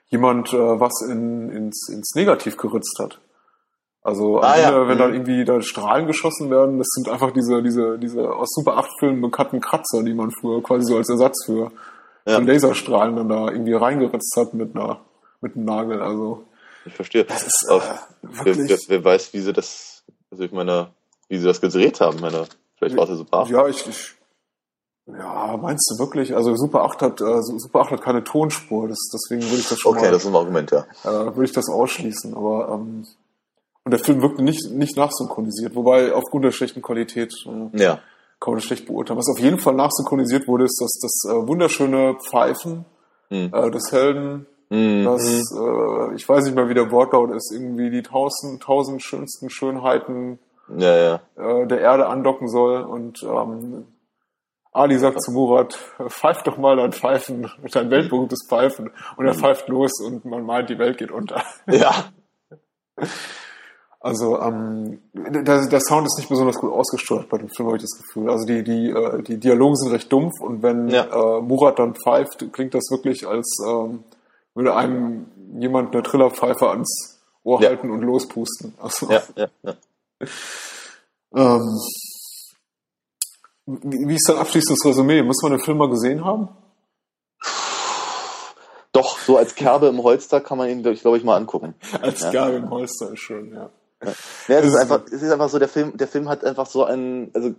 [0.09, 3.21] jemand äh, was in, ins, ins Negativ geritzt hat.
[4.03, 4.89] Also ah, Ende, ja.
[4.89, 5.15] wenn dann mhm.
[5.15, 9.23] irgendwie da Strahlen geschossen werden, das sind einfach diese, diese, diese aus Super 8 Filmen
[9.23, 11.71] bekannten Kratzer, die man früher quasi so als Ersatz für,
[12.27, 12.39] ja.
[12.39, 15.01] für Laserstrahlen dann da irgendwie reingeritzt hat mit einer,
[15.41, 16.03] mit einem Nagel.
[16.03, 16.45] Also
[16.85, 17.25] ich verstehe.
[17.25, 17.81] Das ist, äh,
[18.23, 20.89] wer, wer, wer, weiß, wie sie das, also ich meine,
[21.29, 22.47] wie sie das gedreht haben, meine
[22.83, 23.51] Vielleicht war es ja Super 8.
[23.51, 24.15] Ja, ich, ich,
[25.07, 26.35] ja, meinst du wirklich?
[26.35, 29.79] Also Super 8 hat, äh, Super 8 hat keine Tonspur, das, deswegen würde ich das
[29.79, 30.85] schon Okay, mal, das ist ein Argument, ja.
[31.05, 33.07] Äh, würde ich das ausschließen, aber, ähm,
[33.85, 38.01] und der Film wirkte nicht, nicht nachsynchronisiert, wobei aufgrund der schlechten Qualität, äh, ja.
[38.43, 39.19] Kann man das schlecht beurteilen.
[39.19, 42.85] Was auf jeden Fall nachsynchronisiert wurde, ist dass das äh, wunderschöne Pfeifen
[43.29, 43.53] hm.
[43.55, 45.05] äh, des Helden, hm.
[45.05, 49.49] das, äh, ich weiß nicht mehr, wie der Wortlaut ist, irgendwie die tausend, tausend schönsten
[49.49, 50.41] Schönheiten
[50.77, 51.21] ja, ja.
[51.37, 52.83] Äh, der Erde andocken soll.
[52.83, 53.87] Und ähm,
[54.73, 55.79] Ali sagt zu Murat,
[56.09, 58.91] pfeif doch mal dein Pfeifen, dein weltberühmtes Pfeifen.
[59.17, 59.39] Und er mhm.
[59.39, 61.43] pfeift los und man meint, die Welt geht unter.
[61.67, 61.93] Ja.
[64.03, 67.85] Also ähm, der, der Sound ist nicht besonders gut ausgesteuert bei dem Film, habe ich
[67.85, 68.31] das Gefühl.
[68.31, 71.05] Also die, die, äh, die Dialoge sind recht dumpf und wenn ja.
[71.05, 74.03] äh, Murat dann pfeift, klingt das wirklich, als ähm,
[74.55, 75.27] würde einem
[75.57, 77.69] jemand eine Trillerpfeife ans Ohr ja.
[77.69, 78.75] halten und lospusten.
[78.81, 79.75] Also, ja, ja, ja.
[81.35, 81.79] Ähm,
[83.67, 85.23] wie ist dein abschließendes Resümee?
[85.23, 86.49] Muss man den Film mal gesehen haben?
[88.91, 91.75] Doch, so als Kerbe im Holster kann man ihn, glaube ich, mal angucken.
[92.01, 92.21] Als.
[92.21, 93.71] Kerbe im Holster ist schön, ja.
[94.49, 96.85] Ja, es, ist einfach, es ist einfach so, der Film, der Film hat einfach so
[96.85, 97.55] einen, also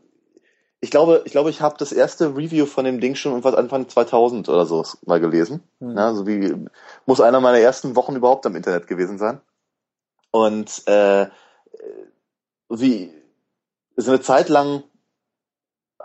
[0.81, 3.87] ich glaube, ich glaube, ich habe das erste Review von dem Ding schon irgendwas Anfang
[3.87, 5.63] 2000 oder so mal gelesen.
[5.79, 5.95] Hm.
[5.95, 6.67] Ja, so wie
[7.05, 9.39] muss einer meiner ersten Wochen überhaupt am Internet gewesen sein.
[10.31, 11.27] Und äh,
[12.67, 13.13] wie
[13.95, 14.83] so eine Zeit lang,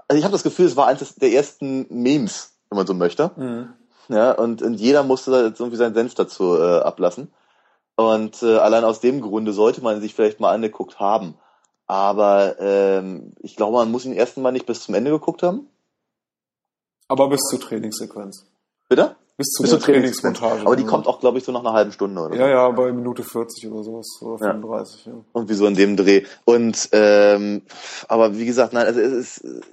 [0.07, 3.33] also ich habe das Gefühl, es war eines der ersten Memes, wenn man so möchte.
[3.37, 3.73] Mhm.
[4.09, 7.33] Ja, und, und jeder musste da jetzt irgendwie seinen Senf dazu äh, ablassen.
[7.99, 11.35] Und äh, allein aus dem Grunde sollte man sich vielleicht mal angeguckt haben.
[11.89, 15.67] Aber ähm, ich glaube, man muss ihn erst mal nicht bis zum Ende geguckt haben.
[17.09, 18.47] Aber bis zur Trainingssequenz.
[18.89, 19.17] Bitte?
[19.37, 20.61] Bis zur, Bis zur Trainingsmontage.
[20.61, 22.37] Aber die kommt auch, glaube ich, so nach einer halben Stunde, oder?
[22.37, 25.13] Ja, ja, bei Minute 40 oder sowas, oder 35, ja.
[25.15, 25.19] ja.
[25.33, 26.25] Und wie so in dem Dreh.
[26.45, 27.63] Und, ähm,
[28.07, 29.65] aber wie gesagt, nein, also es ist,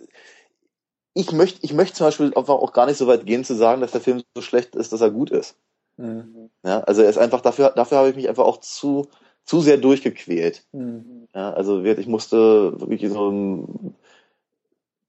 [1.14, 3.92] ich möchte, ich möchte zum Beispiel auch gar nicht so weit gehen zu sagen, dass
[3.92, 5.56] der Film so schlecht ist, dass er gut ist.
[5.98, 6.50] Mhm.
[6.64, 9.08] Ja, also er ist einfach, dafür, dafür habe ich mich einfach auch zu,
[9.46, 10.66] zu sehr durchgequält.
[10.72, 11.28] Mhm.
[11.34, 13.68] Ja, also ich musste wirklich so,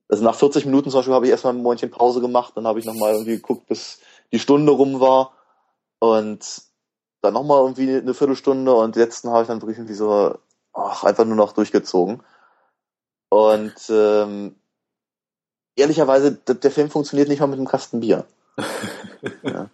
[0.09, 2.78] also nach 40 Minuten zum Beispiel habe ich erstmal ein Momentchen Pause gemacht, dann habe
[2.78, 4.01] ich nochmal irgendwie geguckt, bis
[4.32, 5.32] die Stunde rum war
[5.99, 6.62] und
[7.22, 10.37] dann nochmal irgendwie eine Viertelstunde und letzten habe ich dann wirklich irgendwie so
[10.72, 12.22] ach, einfach nur noch durchgezogen.
[13.28, 14.57] Und ähm,
[15.74, 18.24] ehrlicherweise, der Film funktioniert nicht mal mit einem Kasten Bier.
[19.43, 19.68] ja.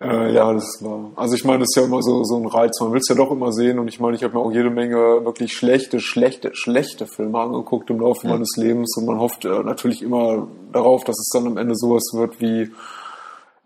[0.00, 1.12] Äh, ja, das war.
[1.16, 2.78] Also ich meine, das ist ja immer so, so ein Reiz.
[2.80, 4.68] Man will es ja doch immer sehen und ich meine, ich habe mir auch jede
[4.68, 8.34] Menge wirklich schlechte, schlechte, schlechte Filme angeguckt im Laufe ja.
[8.34, 12.10] meines Lebens und man hofft äh, natürlich immer darauf, dass es dann am Ende sowas
[12.12, 12.70] wird wie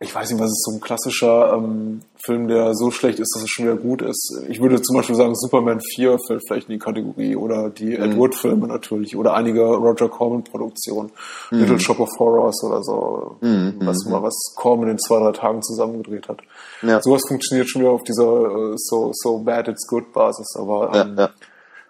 [0.02, 3.42] ich weiß nicht, was ist so ein klassischer ähm, Film, der so schlecht ist, dass
[3.42, 4.42] es schon wieder gut ist.
[4.48, 8.02] Ich würde zum Beispiel sagen, Superman 4 fällt vielleicht in die Kategorie oder die mhm.
[8.02, 11.12] Ed Wood-Filme natürlich oder einige Roger Corman-Produktionen,
[11.50, 11.58] mhm.
[11.58, 13.74] Little Shop of Horrors oder so, mhm.
[13.80, 14.12] was mhm.
[14.12, 16.38] mal was Corman in zwei, drei Tagen zusammengedreht hat.
[16.80, 17.02] Ja.
[17.02, 21.14] Sowas funktioniert schon wieder auf dieser äh, so, so bad it's good Basis, aber ähm,
[21.18, 21.30] ja, ja.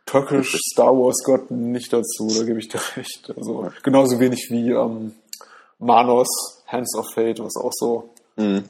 [0.07, 3.33] Turkish Star Wars gehört nicht dazu, da gebe ich dir recht.
[3.37, 5.13] Also genauso wenig wie ähm,
[5.81, 8.69] Manos Hands of Fate, was auch so mhm.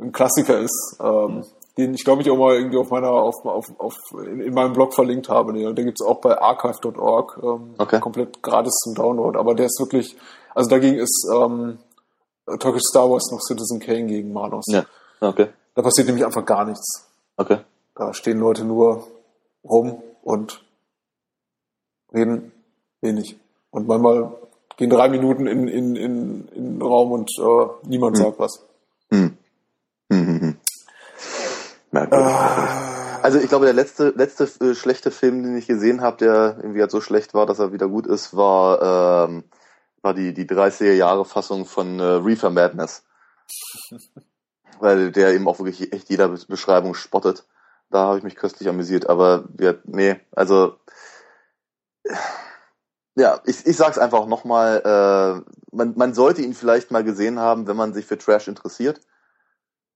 [0.00, 1.44] ein Klassiker ist, ähm,
[1.76, 4.72] den ich glaube ich auch mal irgendwie auf meiner, auf, auf, auf in, in meinem
[4.72, 5.52] Blog verlinkt habe.
[5.52, 8.00] Den, den gibt es auch bei archive.org, ähm, okay.
[8.00, 9.38] komplett gratis zum Download.
[9.38, 10.16] Aber der ist wirklich,
[10.54, 11.78] also dagegen ist ähm,
[12.58, 14.64] Turkish Star Wars noch Citizen Kane gegen Manos.
[14.68, 14.86] Ja,
[15.20, 15.48] okay.
[15.74, 17.06] Da passiert nämlich einfach gar nichts.
[17.36, 17.58] Okay.
[17.94, 19.06] Da stehen Leute nur
[19.62, 20.62] rum und
[22.12, 22.52] reden
[23.00, 23.36] wenig.
[23.70, 24.32] Und manchmal
[24.76, 28.24] gehen drei Minuten in, in, in, in den Raum und äh, niemand hm.
[28.24, 28.64] sagt was.
[29.10, 29.36] Hm.
[30.10, 30.56] Hm, hm.
[31.90, 32.26] Merkwürdig.
[32.26, 36.58] Äh, also ich glaube, der letzte, letzte äh, schlechte Film, den ich gesehen habe, der
[36.58, 39.44] irgendwie halt so schlecht war, dass er wieder gut ist, war, ähm,
[40.02, 43.04] war die, die 30er Jahre Fassung von äh, Reefer Madness.
[44.78, 47.46] Weil der eben auch wirklich echt jeder Beschreibung spottet.
[47.90, 50.76] Da habe ich mich köstlich amüsiert, aber wir, nee, also
[53.16, 57.66] ja, ich, ich sag's einfach nochmal, äh, man, man sollte ihn vielleicht mal gesehen haben,
[57.66, 59.00] wenn man sich für Trash interessiert.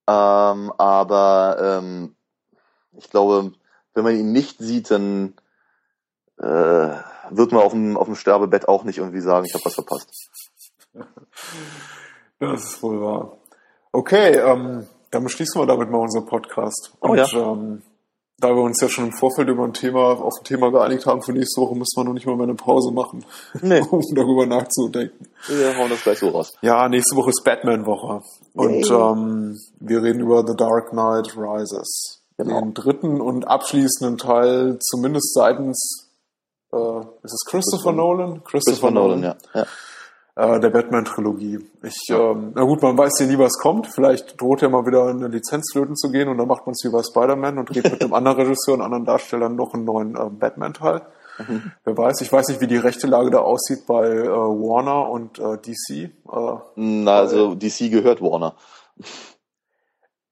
[0.08, 2.16] Ähm, aber ähm,
[2.92, 3.52] ich glaube,
[3.94, 5.34] wenn man ihn nicht sieht, dann
[6.38, 6.94] äh,
[7.30, 10.10] wird man auf dem, auf dem Sterbebett auch nicht irgendwie sagen, ich habe was verpasst.
[12.42, 13.36] Das ist wohl wahr.
[13.92, 16.94] Okay, ähm, dann beschließen wir damit mal unseren Podcast.
[17.00, 17.26] Und, oh ja.
[17.34, 17.82] ähm,
[18.40, 21.22] da wir uns ja schon im Vorfeld über ein Thema, auf ein Thema geeinigt haben
[21.22, 23.24] für nächste Woche, müssen wir noch nicht mal mehr eine Pause machen,
[23.60, 23.80] nee.
[23.90, 25.28] um darüber nachzudenken.
[25.46, 26.52] Wir hauen das gleich so raus.
[26.62, 28.22] Ja, nächste Woche ist Batman-Woche.
[28.54, 32.22] Und ähm, wir reden über The Dark Knight Rises.
[32.36, 32.60] Genau.
[32.60, 36.08] Den dritten und abschließenden Teil, zumindest seitens,
[36.72, 38.44] äh, ist es Christopher, Christopher Nolan?
[38.44, 39.60] Christopher, Christopher Nolan, Nolan, ja.
[39.60, 39.66] ja
[40.40, 41.58] äh, der Batman-Trilogie.
[41.82, 43.86] Ich, ähm, na gut, man weiß ja nie, was kommt.
[43.86, 46.84] Vielleicht droht ja mal wieder eine Lizenz flöten zu gehen und dann macht man es
[46.84, 50.16] wie bei Spider-Man und dreht mit einem anderen Regisseur und anderen Darstellern noch einen neuen
[50.16, 51.02] äh, Batman-Teil.
[51.46, 51.72] Mhm.
[51.84, 55.38] Wer weiß, ich weiß nicht, wie die rechte Lage da aussieht bei äh, Warner und
[55.38, 55.90] äh, DC.
[55.90, 56.10] Äh,
[56.76, 58.54] Na, also DC gehört Warner.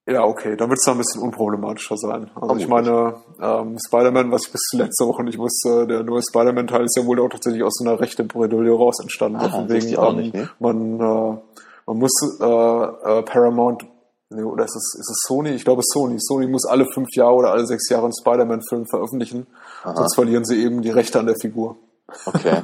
[0.09, 2.31] Ja, okay, dann wird es da ein bisschen unproblematischer sein.
[2.35, 6.85] Also ich meine, ähm, Spider-Man, was ich bis letzte Woche nicht wusste, der neue Spider-Man-Teil
[6.85, 9.37] ist ja wohl auch tatsächlich aus so einer rechten Bredouille raus entstanden.
[9.37, 10.49] Ah, von wegen, ähm, nicht, ne?
[10.59, 11.37] man, äh,
[11.85, 13.85] man muss äh, äh, Paramount,
[14.29, 15.51] nee, oder ist es, ist es Sony?
[15.51, 16.15] Ich glaube Sony.
[16.19, 19.45] Sony muss alle fünf Jahre oder alle sechs Jahre einen Spider-Man-Film veröffentlichen,
[19.83, 19.95] Aha.
[19.95, 21.77] sonst verlieren sie eben die Rechte an der Figur.
[22.25, 22.63] Okay.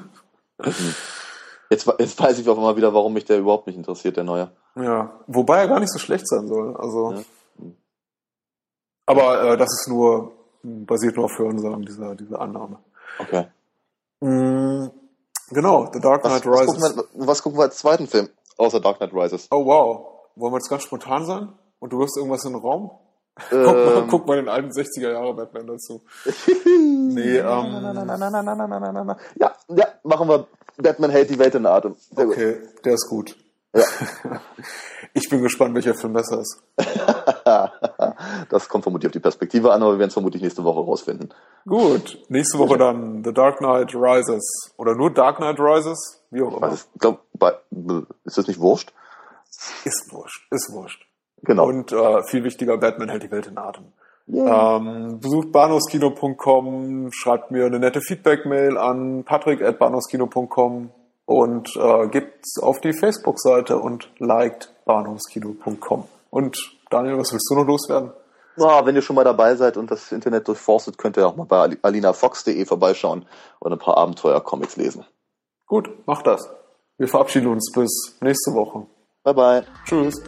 [1.70, 4.52] Jetzt, jetzt weiß ich auch mal wieder, warum mich der überhaupt nicht interessiert, der neue.
[4.76, 6.76] Ja, wobei er gar nicht so schlecht sein soll.
[6.78, 7.14] Also.
[7.14, 7.22] Ja.
[9.06, 10.32] Aber äh, das ist nur,
[10.64, 12.80] basiert nur auf Hörensagen, dieser, diese Annahme.
[13.20, 13.48] Okay.
[14.20, 14.92] Mhm,
[15.52, 16.82] genau, The Dark Knight was, Rises.
[16.82, 19.48] Was gucken, wir, was gucken wir als zweiten Film, außer Dark Knight Rises?
[19.52, 20.08] Oh wow.
[20.36, 21.50] Wollen wir jetzt ganz spontan sein?
[21.80, 22.92] Und du wirfst irgendwas in den Raum?
[23.52, 23.64] Ähm.
[23.66, 26.02] Guck, mal, guck mal den alten 60er Jahre Batman dazu.
[26.56, 27.46] nee, ähm.
[29.36, 30.48] Ja, ja, machen wir
[30.78, 31.96] Batman hält die Welt in Atem.
[32.12, 32.86] Sehr okay, gut.
[32.86, 33.36] der ist gut.
[33.76, 33.84] Ja.
[35.18, 36.62] Ich bin gespannt, welcher Film besser ist.
[38.50, 41.34] das kommt vermutlich auf die Perspektive an, aber wir werden es vermutlich nächste Woche rausfinden.
[41.66, 44.74] Gut, nächste Woche dann The Dark Knight Rises.
[44.76, 46.22] Oder nur Dark Knight Rises?
[46.32, 46.74] Wie auch immer.
[46.74, 47.22] Ich glaub,
[48.26, 48.92] ist das nicht wurscht?
[49.86, 51.08] Ist wurscht, ist wurscht.
[51.44, 51.66] Genau.
[51.68, 53.86] Und äh, viel wichtiger, Batman hält die Welt in Atem.
[54.28, 54.78] Yeah.
[54.78, 60.90] Ähm, besucht bahnhofskino.com, schreibt mir eine nette Feedback-Mail an patrick.bahnhofskino.com
[61.26, 66.06] und äh, gebt auf die Facebook-Seite und liked bahnhofskino.com.
[66.30, 66.58] Und
[66.90, 68.12] Daniel, was willst du noch loswerden?
[68.58, 71.46] Ja, wenn ihr schon mal dabei seid und das Internet durchforstet, könnt ihr auch mal
[71.46, 73.26] bei alinafox.de vorbeischauen
[73.60, 75.06] und ein paar Abenteuer-Comics lesen.
[75.66, 76.48] Gut, macht das.
[76.98, 78.86] Wir verabschieden uns bis nächste Woche.
[79.24, 79.64] Bye bye.
[79.86, 80.24] Tschüss.